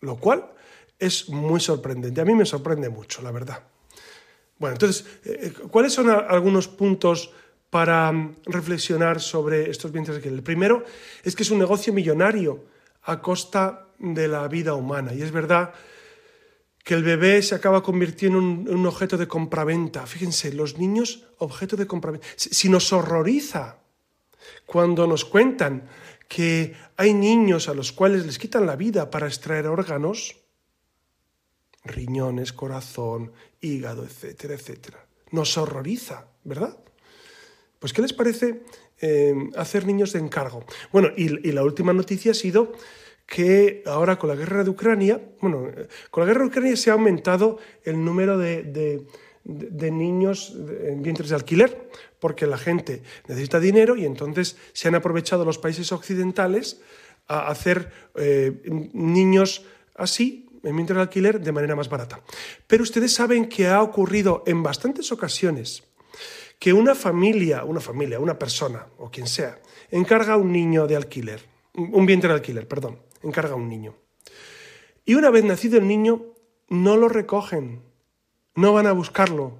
[0.00, 0.50] lo cual
[0.98, 2.20] es muy sorprendente.
[2.20, 3.62] A mí me sorprende mucho, la verdad.
[4.58, 7.32] Bueno, entonces, eh, eh, ¿cuáles son algunos puntos
[7.70, 10.34] para mm, reflexionar sobre estos bienes alquiler?
[10.34, 10.84] El primero
[11.24, 12.64] es que es un negocio millonario
[13.02, 15.14] a costa de la vida humana.
[15.14, 15.72] Y es verdad
[16.84, 20.06] que el bebé se acaba convirtiendo en un, objeto de compraventa.
[20.06, 22.26] Fíjense, los niños, objeto de compraventa.
[22.36, 23.79] Si, nos horroriza
[24.66, 25.88] cuando nos cuentan
[26.28, 30.36] que hay niños a los cuales les quitan la vida para extraer órganos,
[31.84, 35.06] riñones, corazón, hígado, etcétera, etcétera.
[35.32, 36.78] Nos horroriza, ¿verdad?
[37.78, 38.62] Pues, ¿qué les parece
[39.00, 40.64] eh, hacer niños de encargo?
[40.92, 42.72] Bueno, y la última noticia ha sido
[43.30, 45.68] que ahora con la guerra de Ucrania, bueno,
[46.10, 49.06] con la guerra de Ucrania se ha aumentado el número de,
[49.44, 51.88] niños en vientres de alquiler,
[52.20, 56.80] porque la gente necesita dinero y entonces se han aprovechado los países occidentales
[57.26, 58.60] a hacer eh,
[58.92, 62.20] niños así, en vientres de alquiler, de manera más barata.
[62.66, 65.84] Pero ustedes saben que ha ocurrido en bastantes ocasiones
[66.58, 69.58] que una familia, una familia, una persona o quien sea,
[69.90, 71.40] encarga a un niño de alquiler,
[71.74, 73.94] un vientre de alquiler, perdón encarga un niño.
[75.04, 76.26] Y una vez nacido el niño,
[76.68, 77.82] no lo recogen,
[78.54, 79.58] no van a buscarlo,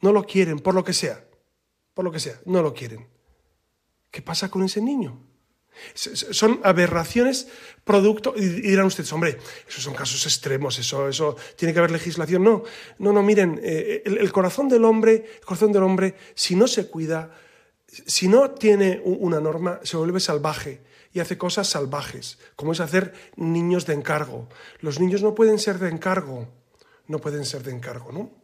[0.00, 1.24] no lo quieren, por lo que sea,
[1.98, 3.08] por lo que sea, no lo quieren.
[4.08, 5.18] ¿Qué pasa con ese niño?
[5.94, 7.48] Son aberraciones
[7.82, 9.36] producto, y dirán ustedes, hombre,
[9.68, 12.44] esos son casos extremos, eso, eso tiene que haber legislación.
[12.44, 12.62] No,
[13.00, 16.68] no, no, miren, eh, el, el, corazón del hombre, el corazón del hombre, si no
[16.68, 17.32] se cuida,
[17.88, 20.80] si no tiene una norma, se vuelve salvaje
[21.12, 24.48] y hace cosas salvajes, como es hacer niños de encargo.
[24.78, 26.46] Los niños no pueden ser de encargo,
[27.08, 28.37] no pueden ser de encargo, ¿no?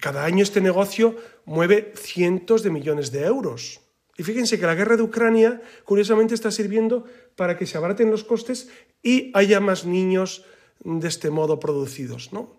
[0.00, 3.80] Cada año este negocio mueve cientos de millones de euros.
[4.18, 7.04] Y fíjense que la guerra de Ucrania, curiosamente, está sirviendo
[7.36, 8.68] para que se abaraten los costes
[9.02, 10.44] y haya más niños
[10.82, 12.56] de este modo producidos, ¿no?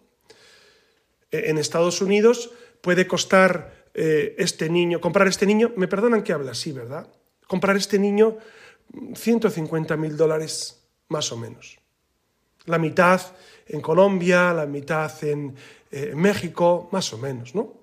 [1.31, 6.33] E, en Estados Unidos puede costar eh, este niño, comprar este niño, me perdonan que
[6.33, 7.07] habla así, ¿verdad?
[7.47, 8.37] Comprar este niño
[9.15, 11.79] 150 mil dólares más o menos.
[12.65, 13.21] La mitad
[13.65, 15.55] en Colombia, la mitad en
[15.91, 17.73] eh, México, más o menos, ¿no?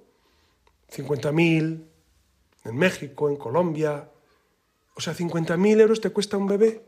[0.90, 1.86] 50 mil
[2.64, 4.08] en México, en Colombia.
[4.94, 6.82] O sea, 50 mil euros te cuesta un bebé.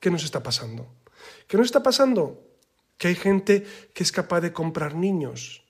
[0.00, 0.86] ¿Qué nos está pasando?
[1.46, 2.42] ¿Qué nos está pasando?
[2.98, 5.64] Que hay gente que es capaz de comprar niños.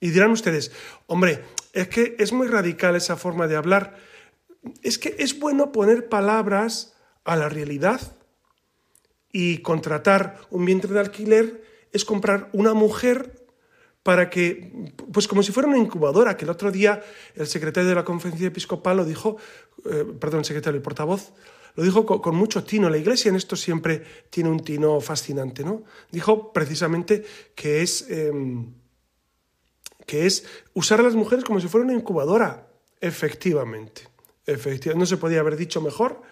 [0.00, 0.72] Y dirán ustedes,
[1.06, 3.98] hombre, es que es muy radical esa forma de hablar.
[4.82, 8.00] Es que es bueno poner palabras a la realidad
[9.32, 13.40] y contratar un vientre de alquiler es comprar una mujer
[14.02, 17.02] para que, pues como si fuera una incubadora, que el otro día
[17.34, 19.36] el secretario de la conferencia episcopal lo dijo,
[19.84, 21.32] eh, perdón, el secretario, el portavoz,
[21.76, 22.88] lo dijo con, mucho tino.
[22.90, 25.84] La iglesia en esto siempre tiene un tino fascinante, ¿no?
[26.10, 27.24] Dijo precisamente
[27.54, 28.72] que es, em,
[30.06, 32.66] que es usar a las mujeres como si fuera una incubadora,
[33.00, 34.08] efectivamente.
[34.46, 34.98] efectivamente.
[34.98, 36.22] No se podía haber dicho mejor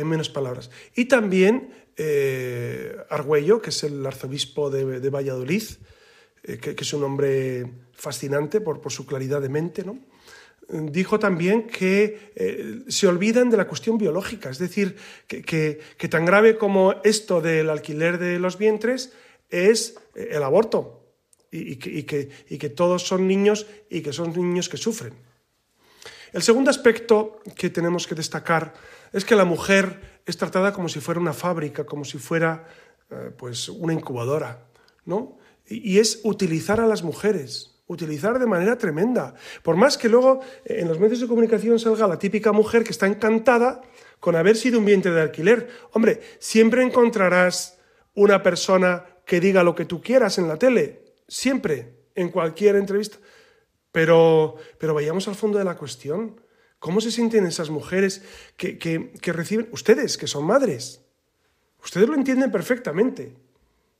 [0.00, 0.70] en menos palabras.
[0.94, 5.62] Y también eh, Argüello, que es el arzobispo de, Valladolid,
[6.42, 9.98] eh, que, es un hombre fascinante por, su claridad de mente, ¿no?
[10.68, 14.94] dijo también que eh, se olvidan de la cuestión biológica, es decir,
[15.26, 19.12] que, tan grave como esto del alquiler de los vientres
[19.48, 21.12] es el aborto
[21.50, 25.12] y que todos son niños y que son niños que sufren.
[26.32, 28.72] El segundo aspecto que tenemos que destacar
[29.12, 32.66] es que la mujer es tratada como si fuera una fábrica, como si fuera
[33.10, 34.66] eh, pues una incubadora,
[35.04, 35.38] ¿no?
[35.66, 39.34] Y, es utilizar a las mujeres, utilizar de manera tremenda.
[39.62, 42.90] Por más que luego eh, en los medios de comunicación salga la típica mujer que
[42.90, 43.82] está encantada
[44.20, 45.68] con haber sido un vientre de alquiler.
[45.92, 47.78] Hombre, siempre encontrarás
[48.14, 53.18] una persona que diga lo que tú quieras en la tele, siempre, en cualquier entrevista.
[53.92, 56.40] Pero, pero vayamos al fondo de la cuestión.
[56.80, 58.22] ¿Cómo se sienten esas mujeres
[58.56, 61.02] que, que, reciben, ustedes que son madres?
[61.84, 63.36] Ustedes lo entienden perfectamente.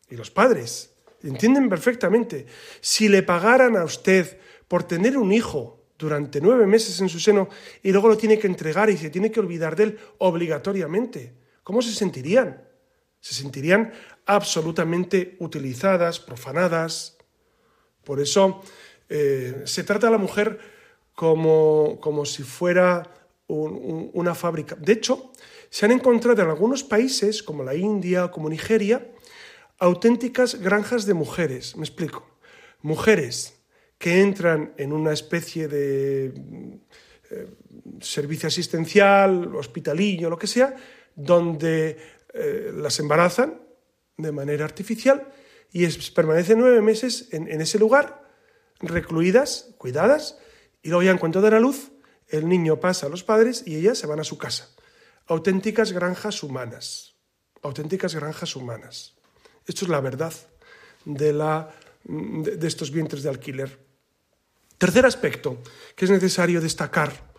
[0.08, 2.46] Y los padres entienden perfectamente.
[2.80, 7.50] Si le pagaran a usted por tener un hijo durante nueve meses en su seno
[7.82, 11.82] y luego lo tiene que entregar y se tiene que olvidar de él obligatoriamente, ¿cómo
[11.82, 12.64] se sentirían?
[13.20, 13.92] Se sentirían
[14.24, 17.18] absolutamente utilizadas, profanadas.
[18.04, 18.62] Por eso
[19.10, 20.79] eh, se trata a la mujer
[21.20, 23.06] como, como si fuera
[23.46, 24.74] una fábrica.
[24.74, 25.32] De hecho,
[25.68, 29.06] se han encontrado en algunos países, como la India o como Nigeria,
[29.78, 31.76] auténticas granjas de mujeres.
[31.76, 32.24] Me explico.
[32.80, 33.60] Mujeres
[33.98, 36.32] que entran en una especie de
[37.30, 37.46] eh,
[38.00, 40.74] servicio asistencial, hospitalillo, lo que sea,
[41.14, 41.98] donde
[42.32, 43.60] eh, las embarazan
[44.16, 45.28] de manera artificial
[45.70, 48.24] y permanecen nueve meses en ese lugar
[48.80, 50.38] recluidas, cuidadas,
[50.82, 51.90] y luego ya en cuanto la luz,
[52.28, 54.68] el niño pasa a los padres y ellas se van a su casa.
[55.26, 57.14] Auténticas granjas humanas,
[57.62, 59.14] auténticas granjas humanas.
[59.66, 60.32] Esto es la verdad
[61.04, 61.70] de, la,
[62.04, 63.78] de estos vientres de alquiler.
[64.78, 65.62] Tercer aspecto
[65.94, 67.32] que es necesario destacar,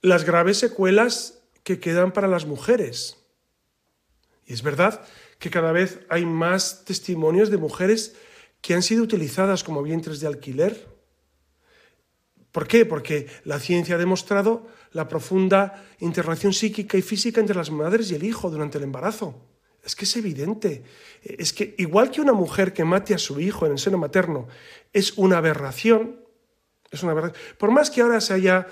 [0.00, 3.16] las graves secuelas que quedan para las mujeres.
[4.46, 5.04] Y es verdad
[5.38, 8.14] que cada vez hay más testimonios de mujeres
[8.60, 10.86] que han sido utilizadas como vientres de alquiler.
[12.56, 12.86] ¿Por qué?
[12.86, 18.14] Porque la ciencia ha demostrado la profunda interrelación psíquica y física entre las madres y
[18.14, 19.38] el hijo durante el embarazo.
[19.84, 20.82] Es que es evidente.
[21.22, 24.48] Es que igual que una mujer que mate a su hijo en el seno materno
[24.94, 26.18] es una aberración,
[26.90, 28.68] es una Por más que ahora se haya,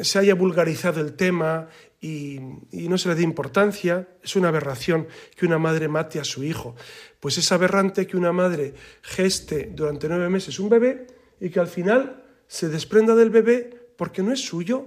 [0.00, 1.68] se haya vulgarizado el tema
[2.00, 6.44] y, no se le dé importancia, es una aberración que una madre mate a su
[6.44, 6.76] hijo.
[7.20, 8.72] Pues es aberrante que una madre
[9.02, 11.08] geste durante nueve meses un bebé
[11.42, 12.21] y que al final
[12.52, 14.84] se desprenda del bebé porque no es suyo,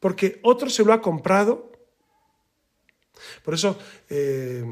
[0.00, 1.70] porque otro se lo ha comprado.
[3.44, 4.64] Por eso eh,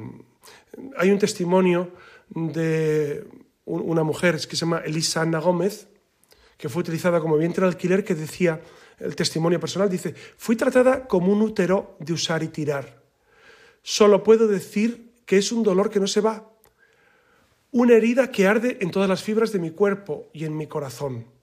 [0.96, 1.92] hay un testimonio
[2.30, 3.26] de
[3.66, 5.88] una mujer que se llama Elisa Ana Gómez,
[6.57, 8.62] que fue utilizada como vientre alquiler, que decía,
[8.98, 13.03] el testimonio personal dice, fui tratada como un útero de usar y tirar.
[13.82, 16.51] Solo puedo decir que es un dolor que no se va,
[17.72, 21.39] una herida que arde en todas las fibras de mi cuerpo y en mi corazón.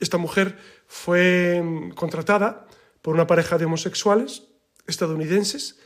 [0.00, 2.66] Esta mujer fue mm, contratada
[3.02, 4.44] por una pareja de homosexuales
[4.86, 5.78] estadounidenses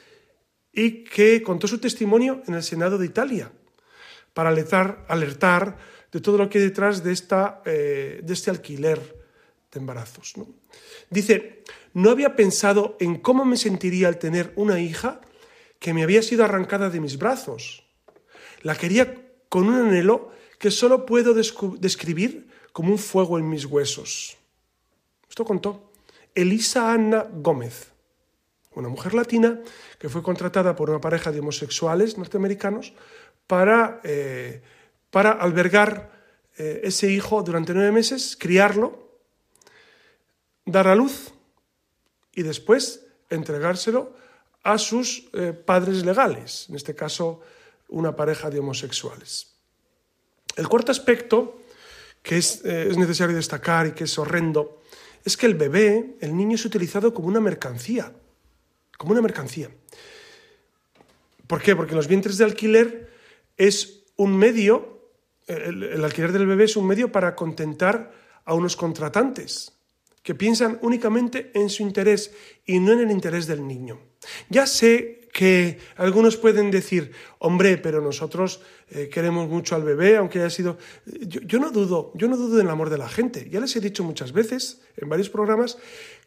[0.73, 3.53] y que contó su testimonio en el Senado de Italia
[4.33, 5.77] para alertar, alertar
[6.11, 8.99] de todo lo que hay detrás de, esta, eh, de este alquiler
[9.71, 10.35] de embarazos.
[11.11, 15.21] Dice, no había pensado en cómo me sentiría al tener una hija
[15.79, 17.85] que me había sido arrancada de mis brazos.
[18.63, 19.15] La quería
[19.49, 24.37] con un anhelo que solo puedo describir como un fuego en mis huesos.
[25.29, 25.93] Esto contó
[26.35, 27.93] Elisa Anna Gómez,
[28.75, 29.61] una mujer latina
[29.99, 32.95] que fue contratada por una pareja de homosexuales norteamericanos
[33.47, 34.63] para eh,
[35.13, 36.11] para albergar
[36.57, 39.21] eh, ese hijo durante nueve meses, criarlo,
[40.65, 41.35] dar a luz
[42.35, 44.17] y después entregárselo
[44.65, 47.43] a sus eh, padres legales, en este caso
[47.89, 49.53] una pareja de homosexuales.
[50.57, 51.61] El cuarto aspecto
[52.23, 54.81] que es, eh, es necesario destacar y que es horrendo,
[55.25, 58.13] es que el bebé, el niño es utilizado como una mercancía,
[58.97, 59.71] como una mercancía.
[61.47, 61.77] ¿Por qué?
[61.77, 63.11] Porque los vientres de alquiler
[63.57, 65.11] es un medio,
[65.47, 68.13] el, el alquiler del bebé es un medio para contentar
[68.45, 69.73] a unos contratantes
[70.23, 72.33] que piensan únicamente en su interés
[72.65, 74.01] y no en el interés del niño.
[74.49, 78.61] Ya sé que algunos pueden decir, hombre, pero nosotros
[78.91, 80.77] eh, queremos mucho al bebé, aunque haya sido...
[81.07, 83.49] Yo, yo, no dudo, yo no dudo del amor de la gente.
[83.51, 85.79] Ya les he dicho muchas veces, en varios programas,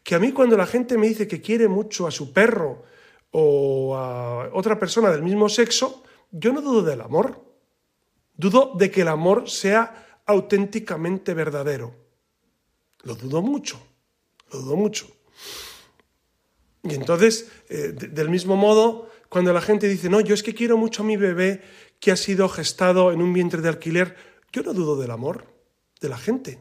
[0.03, 2.83] que a mí cuando la gente me dice que quiere mucho a su perro
[3.29, 7.45] o a otra persona del mismo sexo, yo no dudo del amor.
[8.35, 11.95] Dudo de que el amor sea auténticamente verdadero.
[13.03, 13.79] Lo dudo mucho,
[14.51, 15.07] lo dudo mucho.
[16.85, 20.53] Y entonces, eh, de, del mismo modo, cuando la gente dice, no, yo es que
[20.53, 21.61] quiero mucho a mi bebé
[21.99, 24.15] que ha sido gestado en un vientre de alquiler,
[24.51, 25.45] yo no dudo del amor
[25.99, 26.59] de la gente,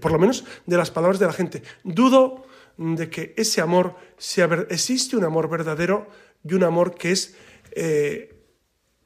[0.00, 1.62] por lo menos de las palabras de la gente.
[1.84, 6.08] Dudo de que ese amor sea existe un amor verdadero
[6.42, 7.36] y un amor que es
[7.72, 8.34] eh,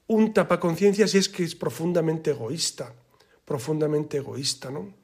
[0.07, 2.95] un tapaconciencias y es que es profundamente egoísta,
[3.45, 4.95] profundamente egoísta, ¿no?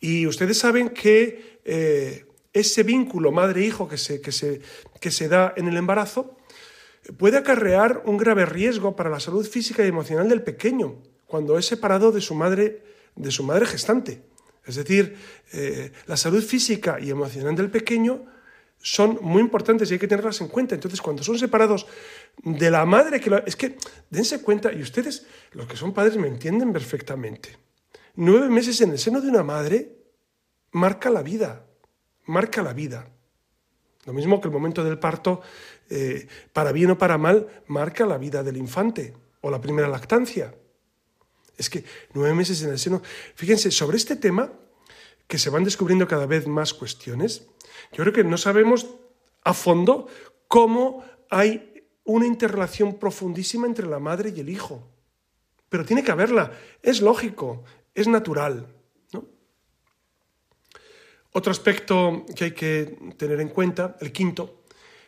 [0.00, 4.60] Y ustedes saben que eh, ese vínculo madre-hijo que se, que, se,
[5.00, 6.36] que se da en el embarazo
[7.16, 11.66] puede acarrear un grave riesgo para la salud física y emocional del pequeño cuando es
[11.66, 12.82] separado de su madre,
[13.14, 14.22] de su madre gestante.
[14.64, 15.16] Es decir,
[15.52, 18.26] eh, la salud física y emocional del pequeño
[18.80, 20.74] son muy importantes y hay que tenerlas en cuenta.
[20.74, 21.86] Entonces, cuando son separados
[22.42, 23.76] de la madre que es que
[24.10, 27.56] dense cuenta y ustedes, los que son padres, me entienden perfectamente.
[28.14, 29.96] Nueve meses en el seno de una madre
[30.72, 31.67] marca la vida
[32.28, 33.08] marca la vida.
[34.04, 35.42] Lo mismo que el momento del parto,
[35.90, 40.54] eh, para bien o para mal, marca la vida del infante o la primera lactancia.
[41.56, 43.02] Es que nueve meses en el seno.
[43.34, 44.52] Fíjense, sobre este tema,
[45.26, 47.46] que se van descubriendo cada vez más cuestiones,
[47.92, 48.86] yo creo que no sabemos
[49.44, 50.08] a fondo
[50.46, 54.88] cómo hay una interrelación profundísima entre la madre y el hijo.
[55.68, 56.52] Pero tiene que haberla,
[56.82, 57.64] es lógico,
[57.94, 58.77] es natural.
[61.38, 64.64] Otro aspecto que hay que tener en cuenta, el quinto,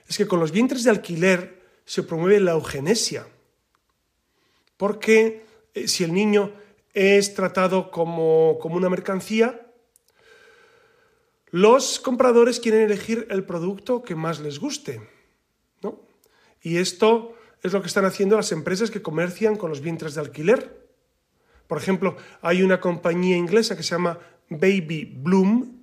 [0.06, 3.26] es que con los vientres de alquiler se promueve la eugenesia,
[4.76, 6.52] porque eh, si el niño
[6.94, 9.72] es tratado como, como una mercancía,
[11.50, 15.00] los compradores quieren elegir el producto que más les guste.
[15.82, 16.00] ¿no?
[16.62, 20.20] Y esto es lo que están haciendo las empresas que comercian con los vientres de
[20.20, 20.86] alquiler.
[21.66, 25.79] Por ejemplo, hay una compañía inglesa que se llama Baby Bloom,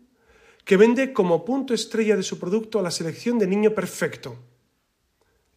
[0.68, 4.36] que vende como punto estrella de su producto a la selección de niño perfecto.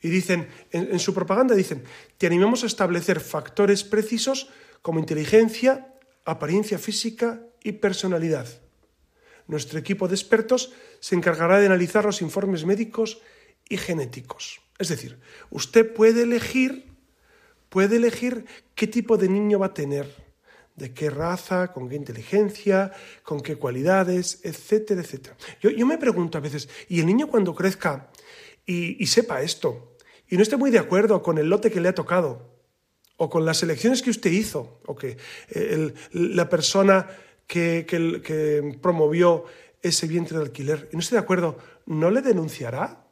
[0.00, 1.82] Y dicen, en, su propaganda dicen,
[2.16, 4.48] te animamos a establecer factores precisos
[4.82, 5.92] como inteligencia,
[6.24, 8.46] apariencia física y personalidad.
[9.48, 13.20] Nuestro equipo de expertos se encargará de analizar los informes médicos
[13.68, 14.60] y genéticos.
[14.78, 15.18] Es decir,
[15.50, 16.86] usted puede elegir,
[17.68, 18.46] puede elegir
[18.76, 20.29] qué tipo de niño va a tener
[20.80, 25.36] de qué raza, con qué inteligencia, con qué cualidades, etcétera, etcétera.
[25.60, 28.10] Yo, me pregunto a veces, ¿y el niño cuando crezca
[28.66, 29.96] y, sepa esto,
[30.28, 32.50] y no esté muy de acuerdo con el lote que le ha tocado,
[33.16, 35.16] o con las elecciones que usted hizo, o que
[35.50, 37.08] el, la persona
[37.46, 39.44] que, promovió
[39.82, 43.06] ese vientre de alquiler, y no esté de acuerdo, ¿no le denunciará?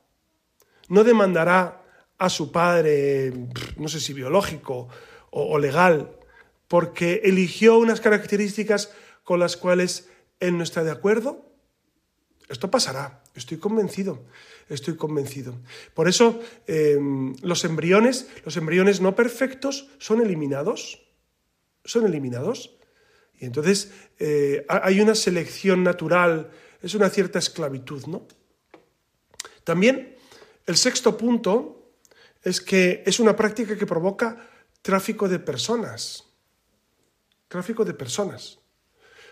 [0.88, 1.82] ¿No demandará
[2.18, 3.32] a su padre,
[3.76, 4.88] no sé si biológico
[5.30, 6.17] o legal,
[6.68, 8.92] porque eligió unas características
[9.24, 10.08] con las cuales
[10.38, 11.48] él no está de acuerdo?
[12.48, 14.24] Esto pasará, estoy convencido,
[14.68, 15.54] estoy convencido.
[15.92, 16.98] Por eso eh,
[17.42, 21.02] los embriones, los embriones no perfectos son eliminados,
[21.84, 22.76] son eliminados.
[23.38, 26.50] Y entonces eh, hay una selección natural,
[26.82, 28.26] es una cierta esclavitud, ¿no?
[29.64, 30.16] También
[30.66, 31.92] el sexto punto
[32.42, 34.48] es que es una práctica que provoca
[34.80, 36.27] tráfico de personas
[37.48, 38.58] tráfico de personas.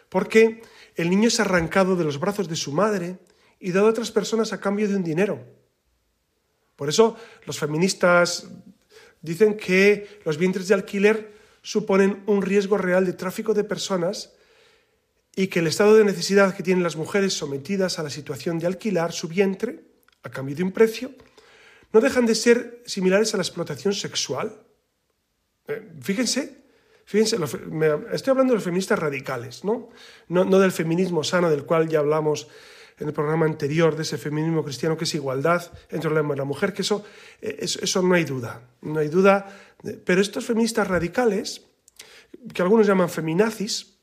[0.09, 0.63] Porque
[0.95, 3.19] el niño es arrancado de los brazos de su madre
[3.61, 5.45] y dado a otras personas a cambio de un dinero.
[6.75, 8.47] Por eso los feministas
[9.23, 14.33] dicen que los vientres de alquiler suponen un riesgo real de tráfico de personas
[15.35, 18.67] y que el estado de necesidad que tienen las mujeres sometidas a la situación de
[18.67, 19.85] alquilar su vientre
[20.23, 21.13] a cambio de un precio
[21.93, 24.63] no dejan de ser similares a la explotación sexual.
[25.67, 26.66] Eh, fíjense
[27.07, 27.37] Fíjense,
[28.13, 29.91] estoy hablando de los feministas radicales, ¿no?
[30.29, 30.59] ¿no?
[30.59, 32.49] Del feminismo sano del cual ya hablamos
[32.99, 36.39] en el programa anterior, de ese feminismo cristiano que es igualdad entre el hombre y
[36.39, 37.05] la mujer, que eso,
[37.41, 39.47] eh, eso, eso no hay duda, no hay duda.
[40.05, 41.63] Pero estos feministas radicales,
[42.53, 43.99] que algunos llaman feminazis,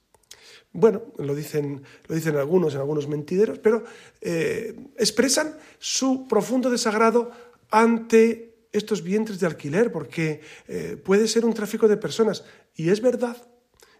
[0.71, 3.83] bueno, lo dicen, lo dicen algunos, en algunos mentideros, pero
[4.21, 7.31] eh, expresan su profundo desagrado
[7.69, 12.43] ante estos vientres de alquiler, porque eh, puede ser un tráfico de personas.
[12.75, 13.37] Y es verdad,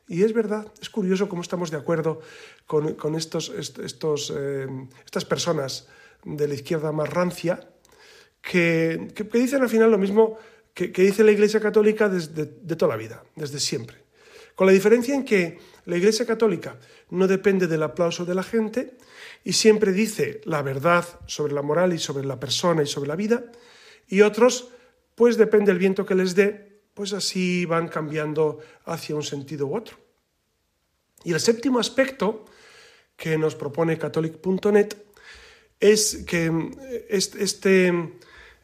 [0.07, 2.21] y es verdad, es curioso cómo estamos de acuerdo
[2.65, 4.67] con, estos, estos, eh,
[5.05, 5.88] estas personas
[6.24, 7.69] de la izquierda más rancia,
[8.41, 10.38] que, dicen al final lo mismo
[10.74, 13.97] que, dice la Iglesia Católica desde de toda la vida, desde siempre.
[14.55, 16.78] Con la diferencia en que la Iglesia Católica
[17.09, 18.97] no depende del aplauso de la gente
[19.43, 23.15] y siempre dice la verdad sobre la moral y sobre la persona y sobre la
[23.15, 23.45] vida,
[24.07, 24.69] y otros,
[25.15, 29.75] pues depende del viento que les dé, pues así van cambiando hacia un sentido u
[29.75, 29.97] otro.
[31.23, 32.45] Y el séptimo aspecto
[33.15, 34.95] que nos propone catholic.net
[35.79, 36.51] es que
[37.09, 38.13] este,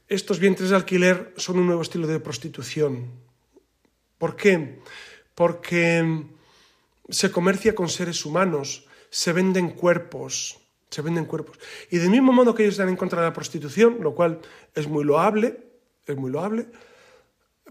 [0.07, 3.11] estos vientres de alquiler son un nuevo estilo de prostitución.
[4.17, 4.79] ¿Por qué?
[5.35, 6.25] Porque
[7.09, 10.59] se comercia con seres humanos, se venden cuerpos,
[10.89, 11.59] se venden cuerpos.
[11.89, 14.39] Y del mismo modo que ellos están en contra de la prostitución, lo cual
[14.75, 15.57] es muy loable,
[16.05, 16.67] es muy loable,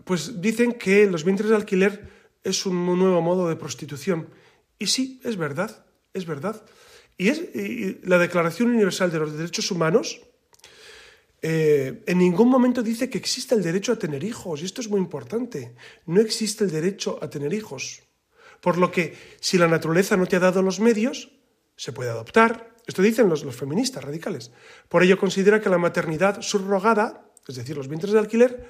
[0.04, 2.10] pues dicen que los vientres de alquiler
[2.44, 4.28] es un nuevo modo de prostitución.
[4.78, 5.84] Y sí, es verdad,
[6.14, 6.64] es verdad.
[7.16, 7.42] Y, es,
[8.04, 10.20] la Declaración Universal de los Derechos Humanos
[11.40, 14.88] eh, en ningún momento dice que existe el derecho a tener hijos, y esto es
[14.88, 15.74] muy importante.
[16.06, 18.02] No existe el derecho a tener hijos.
[18.60, 21.30] Por lo que si la naturaleza no te ha dado los medios,
[21.76, 22.74] se puede adoptar.
[22.86, 24.50] Esto dicen los, feministas radicales.
[24.88, 28.66] Por ello considera que la maternidad subrogada, es decir, los vientres de alquiler,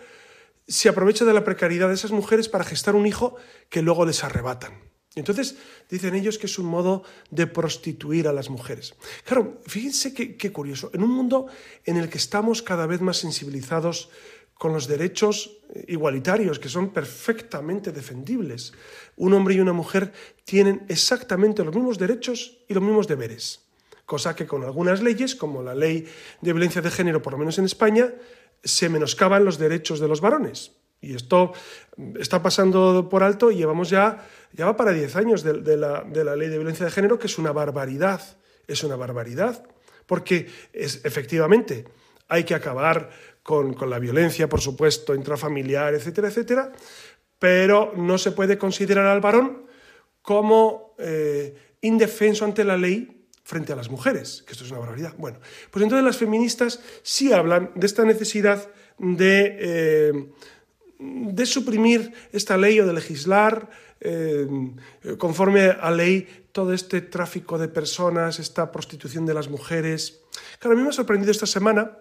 [0.69, 3.37] se aprovecha de la precariedad de esas mujeres para gestar un hijo
[3.71, 4.75] que luego les arrebatan.
[5.15, 5.57] Entonces,
[5.91, 8.95] dicen ellos que es un modo de prostituir a las mujeres.
[9.25, 10.91] Claro, fíjense qué curioso.
[10.93, 11.47] En un mundo
[11.85, 14.11] en el que estamos cada vez más sensibilizados
[14.59, 18.73] con los derechos igualitarios, que son perfectamente defendibles.
[19.17, 20.13] Un hombre y una mujer
[20.45, 23.69] tienen exactamente los mismos derechos y los mismos deberes,
[24.05, 26.07] cosa que con algunas leyes, como la ley
[26.41, 28.13] de violencia de género, por lo menos en España,
[28.63, 30.73] se menoscaban los derechos de los varones.
[31.01, 31.53] Y esto
[32.19, 36.25] está pasando por alto y llevamos ya, ya va para 10 años de, la, de
[36.25, 38.21] la ley de violencia de género, que es una barbaridad,
[38.67, 39.65] es una barbaridad,
[40.07, 41.85] porque es, efectivamente
[42.29, 43.11] hay que acabar
[43.43, 46.73] con, la violencia, por supuesto, intrafamiliar, etcétera, etcétera,
[47.39, 49.67] pero no se puede considerar al varón
[50.21, 53.18] como eh, indefenso ante la ley
[53.49, 55.15] frente a las mujeres, que esto es una barbaridad.
[55.17, 55.39] Bueno,
[55.71, 58.69] pues entonces las feministas sí hablan de esta necesidad
[58.99, 60.13] de, eh,
[60.99, 63.71] de suprimir esta ley o de legislar
[64.01, 64.47] eh,
[65.17, 70.21] conforme a ley todo este tráfico de personas, esta prostitución de las mujeres.
[70.59, 71.97] Claro, a mí me ha sorprendido esta semana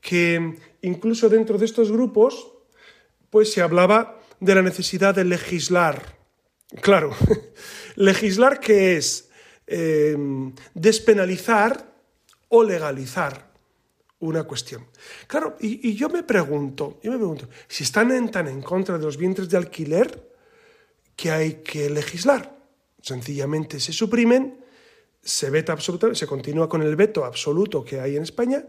[0.00, 2.52] que incluso dentro de estos grupos
[3.30, 6.16] pues se hablaba de la necesidad de legislar.
[6.82, 7.10] Claro,
[7.96, 9.28] legislar que es
[9.66, 10.16] eh,
[10.74, 11.92] despenalizar
[12.48, 13.52] o legalizar
[14.20, 14.86] una cuestión.
[15.26, 19.16] Claro, y, yo me pregunto, yo me pregunto, si están tan en contra de los
[19.16, 20.32] vientres de alquiler,
[21.16, 22.56] que hay que legislar.
[23.00, 24.64] Sencillamente se suprimen,
[25.22, 28.64] se veta absolutamente, se continúa con el veto absoluto que hay en España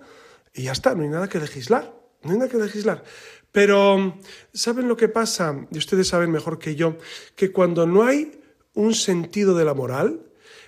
[0.54, 1.94] y ya está, no hay nada que legislar,
[2.24, 3.04] no hay nada que legislar.
[3.52, 4.20] Pero,
[4.54, 5.66] ¿saben lo que pasa?
[5.72, 6.98] Y ustedes saben mejor que yo,
[7.36, 8.42] que cuando no hay
[8.74, 10.25] un sentido de la moral,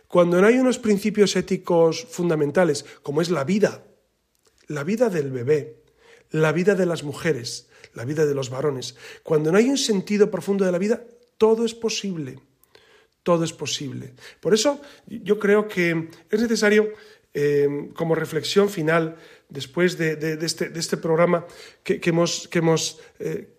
[0.07, 3.83] cuando no hay unos principios éticos fundamentales, como es la vida,
[4.67, 5.83] la vida del bebé,
[6.31, 10.29] la vida de las mujeres, la vida de los varones, cuando no hay un sentido
[10.29, 11.03] profundo de la vida,
[11.37, 12.39] todo es posible.
[13.23, 14.13] Todo es posible.
[14.39, 16.93] Por eso yo creo que es necesario,
[17.33, 19.17] eh, como reflexión final,
[19.49, 21.45] después de, este, este, programa
[21.83, 23.49] que, eh,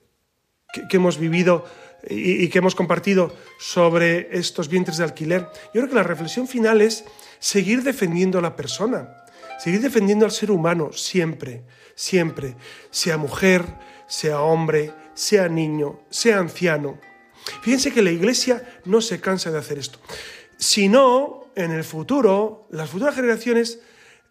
[0.89, 1.67] que, hemos vivido
[2.07, 6.81] y, que hemos compartido sobre estos vientres de alquiler, yo creo que la reflexión final
[6.81, 7.05] es
[7.39, 9.25] seguir defendiendo a la persona,
[9.59, 12.57] seguir defendiendo al ser humano siempre, siempre,
[12.91, 13.65] sea mujer,
[14.07, 16.99] sea hombre, sea niño, sea anciano.
[17.63, 19.99] Fíjense que la Iglesia no se cansa de hacer esto.
[20.57, 23.81] Si no, en el futuro, las futuras generaciones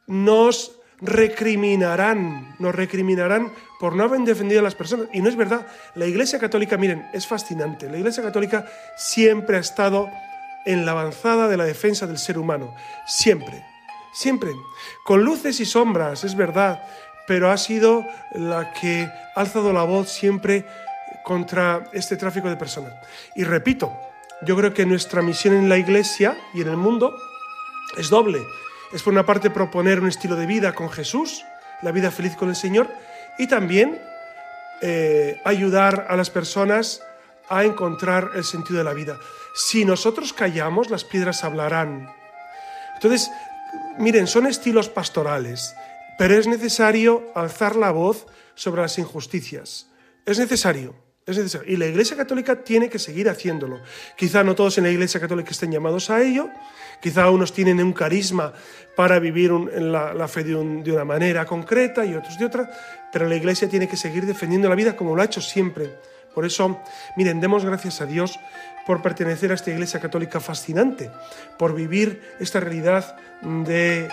[0.08, 5.08] nos recriminarán, nos recriminarán por no haber defendido a las personas.
[5.14, 5.68] Y no es verdad.
[5.96, 7.90] La Iglesia Católica, miren, es fascinante.
[7.90, 10.10] La Iglesia Católica siempre ha estado
[10.66, 12.74] en la avanzada de la defensa del ser humano.
[13.06, 13.64] Siempre,
[14.14, 14.52] siempre.
[15.06, 16.84] Con luces y sombras, es verdad,
[17.28, 20.66] pero ha sido la que ha alzado la voz siempre
[21.24, 22.94] contra este tráfico de personas.
[23.36, 23.94] Y repito,
[24.42, 27.16] yo creo que nuestra misión en la Iglesia y en el mundo
[27.98, 28.40] es doble
[28.92, 31.44] es por una parte proponer un estilo de vida con Jesús,
[31.82, 32.90] la vida feliz con el Señor,
[33.38, 34.02] y también
[34.82, 37.02] eh, ayudar a las personas
[37.50, 39.18] a encontrar el sentido de la vida.
[39.56, 42.12] Si nosotros callamos, las piedras hablarán.
[42.96, 43.30] Entonces,
[43.98, 45.76] miren, son estilos pastorales,
[46.18, 48.26] pero es necesario alzar la voz
[48.56, 49.88] sobre las injusticias.
[50.26, 51.07] Es necesario.
[51.28, 51.60] Es.
[51.68, 53.82] Y la Iglesia Católica tiene que seguir haciéndolo.
[54.16, 56.50] Quizá no todos en la Iglesia Católica estén llamados a ello,
[57.02, 58.54] quizá unos tienen un carisma
[58.96, 62.72] para vivir en la, fe de, de, una manera concreta y otros de otra,
[63.12, 65.98] pero la Iglesia tiene que seguir defendiendo la vida como lo ha hecho siempre.
[66.34, 66.80] Por eso,
[67.18, 68.40] miren, demos gracias a Dios
[68.86, 71.12] por pertenecer a esta Iglesia Católica fascinante,
[71.60, 74.08] por vivir esta realidad de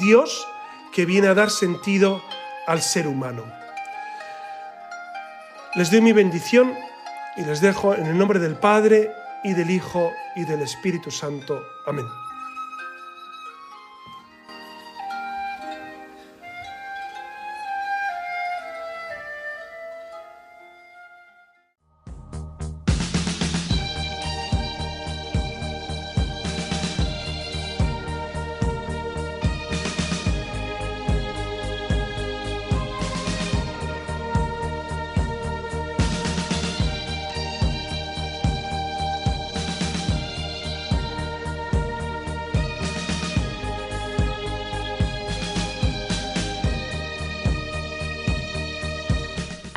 [0.00, 0.46] Dios
[0.94, 2.22] que viene a dar sentido
[2.66, 3.61] al ser humano.
[5.74, 6.74] Les doy mi bendición
[7.34, 9.10] y les dejo en el nombre del Padre
[9.42, 11.64] y del Hijo y del Espíritu Santo.
[11.86, 12.04] Amén.